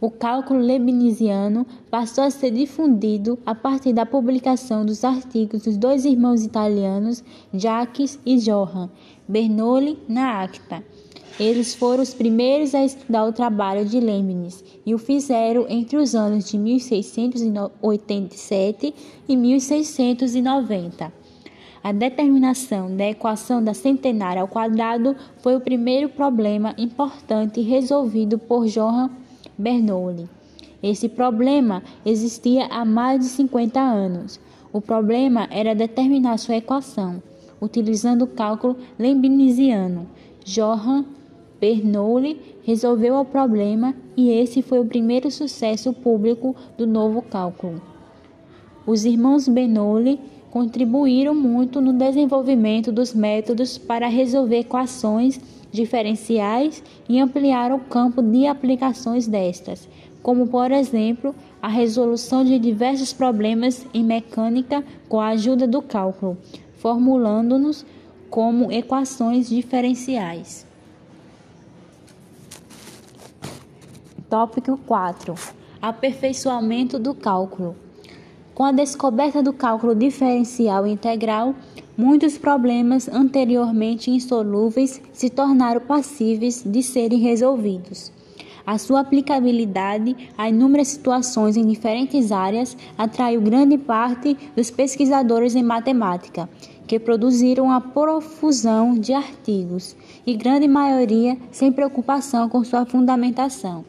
O 0.00 0.10
cálculo 0.12 0.60
leibniziano 0.60 1.66
passou 1.90 2.22
a 2.22 2.30
ser 2.30 2.52
difundido 2.52 3.36
a 3.44 3.52
partir 3.52 3.92
da 3.92 4.06
publicação 4.06 4.86
dos 4.86 5.02
artigos 5.02 5.64
dos 5.64 5.76
dois 5.76 6.04
irmãos 6.04 6.44
italianos 6.44 7.24
Jacques 7.52 8.16
e 8.24 8.36
Johann 8.36 8.90
Bernoulli 9.26 9.98
na 10.08 10.40
Acta. 10.40 10.84
Eles 11.38 11.72
foram 11.72 12.02
os 12.02 12.12
primeiros 12.12 12.74
a 12.74 12.84
estudar 12.84 13.24
o 13.24 13.32
trabalho 13.32 13.84
de 13.84 14.00
Leibniz 14.00 14.64
e 14.84 14.92
o 14.92 14.98
fizeram 14.98 15.66
entre 15.68 15.96
os 15.96 16.12
anos 16.12 16.50
de 16.50 16.58
1687 16.58 18.92
e 19.28 19.36
1690. 19.36 21.12
A 21.80 21.92
determinação 21.92 22.96
da 22.96 23.08
equação 23.08 23.62
da 23.62 23.72
centenária 23.72 24.42
ao 24.42 24.48
quadrado 24.48 25.14
foi 25.38 25.54
o 25.54 25.60
primeiro 25.60 26.08
problema 26.08 26.74
importante 26.76 27.60
resolvido 27.60 28.36
por 28.36 28.66
Johann 28.66 29.08
Bernoulli. 29.56 30.28
Esse 30.82 31.08
problema 31.08 31.84
existia 32.04 32.66
há 32.66 32.84
mais 32.84 33.20
de 33.20 33.26
50 33.26 33.80
anos. 33.80 34.40
O 34.72 34.80
problema 34.80 35.46
era 35.52 35.72
determinar 35.72 36.36
sua 36.38 36.56
equação, 36.56 37.22
utilizando 37.60 38.22
o 38.22 38.26
cálculo 38.26 38.76
leibniziano. 38.98 40.08
Johann 40.44 41.04
Bernoulli 41.60 42.40
resolveu 42.62 43.16
o 43.16 43.24
problema 43.24 43.94
e 44.16 44.30
esse 44.30 44.62
foi 44.62 44.78
o 44.78 44.84
primeiro 44.84 45.30
sucesso 45.30 45.92
público 45.92 46.54
do 46.76 46.86
novo 46.86 47.20
cálculo. 47.22 47.82
Os 48.86 49.04
irmãos 49.04 49.48
Bernoulli 49.48 50.20
contribuíram 50.50 51.34
muito 51.34 51.80
no 51.80 51.92
desenvolvimento 51.92 52.92
dos 52.92 53.12
métodos 53.12 53.76
para 53.76 54.08
resolver 54.08 54.60
equações 54.60 55.40
diferenciais 55.70 56.82
e 57.08 57.18
ampliar 57.18 57.72
o 57.72 57.80
campo 57.80 58.22
de 58.22 58.46
aplicações 58.46 59.26
destas, 59.26 59.88
como 60.22 60.46
por 60.46 60.70
exemplo 60.70 61.34
a 61.60 61.68
resolução 61.68 62.44
de 62.44 62.58
diversos 62.58 63.12
problemas 63.12 63.84
em 63.92 64.04
mecânica 64.04 64.84
com 65.08 65.20
a 65.20 65.28
ajuda 65.28 65.66
do 65.66 65.82
cálculo, 65.82 66.38
formulando-nos 66.74 67.84
como 68.30 68.70
equações 68.70 69.48
diferenciais. 69.48 70.67
Tópico 74.28 74.76
4: 74.86 75.34
Aperfeiçoamento 75.80 76.98
do 76.98 77.14
cálculo. 77.14 77.74
Com 78.54 78.62
a 78.62 78.72
descoberta 78.72 79.42
do 79.42 79.54
cálculo 79.54 79.94
diferencial 79.94 80.86
integral, 80.86 81.54
muitos 81.96 82.36
problemas 82.36 83.08
anteriormente 83.08 84.10
insolúveis 84.10 85.00
se 85.14 85.30
tornaram 85.30 85.80
passíveis 85.80 86.62
de 86.62 86.82
serem 86.82 87.18
resolvidos. 87.20 88.12
A 88.66 88.76
sua 88.76 89.00
aplicabilidade 89.00 90.14
a 90.36 90.46
inúmeras 90.46 90.88
situações 90.88 91.56
em 91.56 91.66
diferentes 91.66 92.30
áreas 92.30 92.76
atraiu 92.98 93.40
grande 93.40 93.78
parte 93.78 94.36
dos 94.54 94.70
pesquisadores 94.70 95.54
em 95.54 95.62
matemática, 95.62 96.46
que 96.86 97.00
produziram 97.00 97.70
a 97.70 97.80
profusão 97.80 98.92
de 98.92 99.14
artigos, 99.14 99.96
e 100.26 100.36
grande 100.36 100.68
maioria 100.68 101.38
sem 101.50 101.72
preocupação 101.72 102.46
com 102.50 102.62
sua 102.62 102.84
fundamentação. 102.84 103.86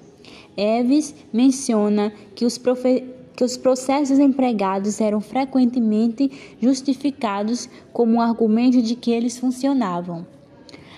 Eves 0.59 1.15
menciona 1.31 2.11
que 2.35 2.43
os 2.43 2.57
que 3.35 3.43
os 3.45 3.55
processos 3.55 4.19
empregados 4.19 4.99
eram 4.99 5.21
frequentemente 5.21 6.29
justificados 6.61 7.69
como 7.93 8.15
um 8.15 8.21
argumento 8.21 8.81
de 8.81 8.95
que 8.95 9.11
eles 9.11 9.37
funcionavam. 9.37 10.27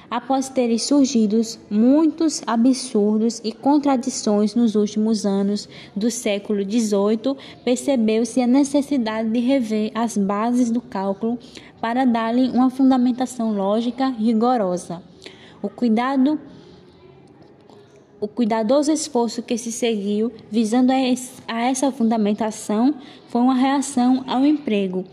Após 0.10 0.50
terem 0.50 0.80
surgido 0.80 1.39
muitos 1.69 2.41
absurdos 2.47 3.39
e 3.43 3.52
contradições 3.52 4.56
nos 4.56 4.74
últimos 4.74 5.24
anos 5.24 5.69
do 5.95 6.10
século 6.10 6.63
XVIII, 6.63 7.38
percebeu-se 7.63 8.41
a 8.41 8.47
necessidade 8.47 9.30
de 9.30 9.39
rever 9.39 9.91
as 9.93 10.17
bases 10.17 10.71
do 10.71 10.82
cálculo 10.82 11.38
para 11.80 12.04
dar-lhe 12.06 12.50
uma 12.50 12.71
fundamentação 12.71 13.54
lógica 13.54 14.10
rigorosa. 14.10 15.02
O 15.62 15.69
cuidado 15.69 16.39
o 18.21 18.27
cuidadoso 18.27 18.91
esforço 18.91 19.41
que 19.41 19.57
se 19.57 19.71
seguiu 19.71 20.31
visando 20.49 20.91
a 21.47 21.62
essa 21.62 21.91
fundamentação 21.91 22.93
foi 23.27 23.41
uma 23.41 23.55
reação 23.55 24.23
ao 24.27 24.45
emprego 24.45 25.03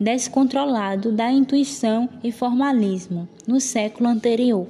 descontrolado 0.00 1.12
da 1.12 1.30
intuição 1.30 2.08
e 2.22 2.32
formalismo 2.32 3.28
no 3.46 3.60
século 3.60 4.08
anterior. 4.08 4.66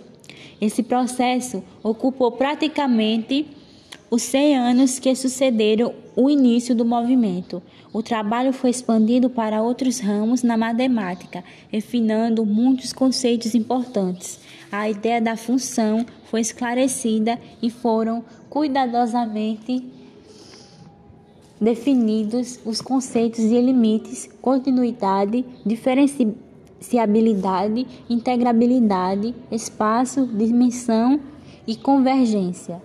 Esse 0.61 0.83
processo 0.83 1.63
ocupou 1.83 2.33
praticamente 2.33 3.47
os 4.11 4.23
100 4.23 4.57
anos 4.57 4.99
que 4.99 5.15
sucederam 5.15 5.95
o 6.17 6.29
início 6.29 6.75
do 6.75 6.85
movimento. 6.85 7.63
O 7.93 8.03
trabalho 8.03 8.53
foi 8.53 8.71
expandido 8.71 9.31
para 9.31 9.63
outros 9.63 10.01
ramos 10.01 10.43
na 10.43 10.57
matemática, 10.57 11.45
refinando 11.71 12.45
muitos 12.45 12.93
conceitos 12.93 13.55
importantes. 13.55 14.41
A 14.71 14.89
ideia 14.89 15.21
da 15.21 15.37
função 15.37 16.07
foi 16.25 16.41
esclarecida 16.41 17.39
e 17.63 17.71
foram 17.71 18.25
cuidadosamente 18.49 19.85
definidos 21.61 22.59
os 22.65 22.81
conceitos 22.81 23.47
de 23.49 23.61
limites, 23.61 24.29
continuidade, 24.43 25.45
diferenciabilidade, 25.65 27.87
integrabilidade, 28.11 29.33
espaço, 29.51 30.27
dimensão 30.27 31.21
e 31.67 31.77
convergência. 31.77 32.83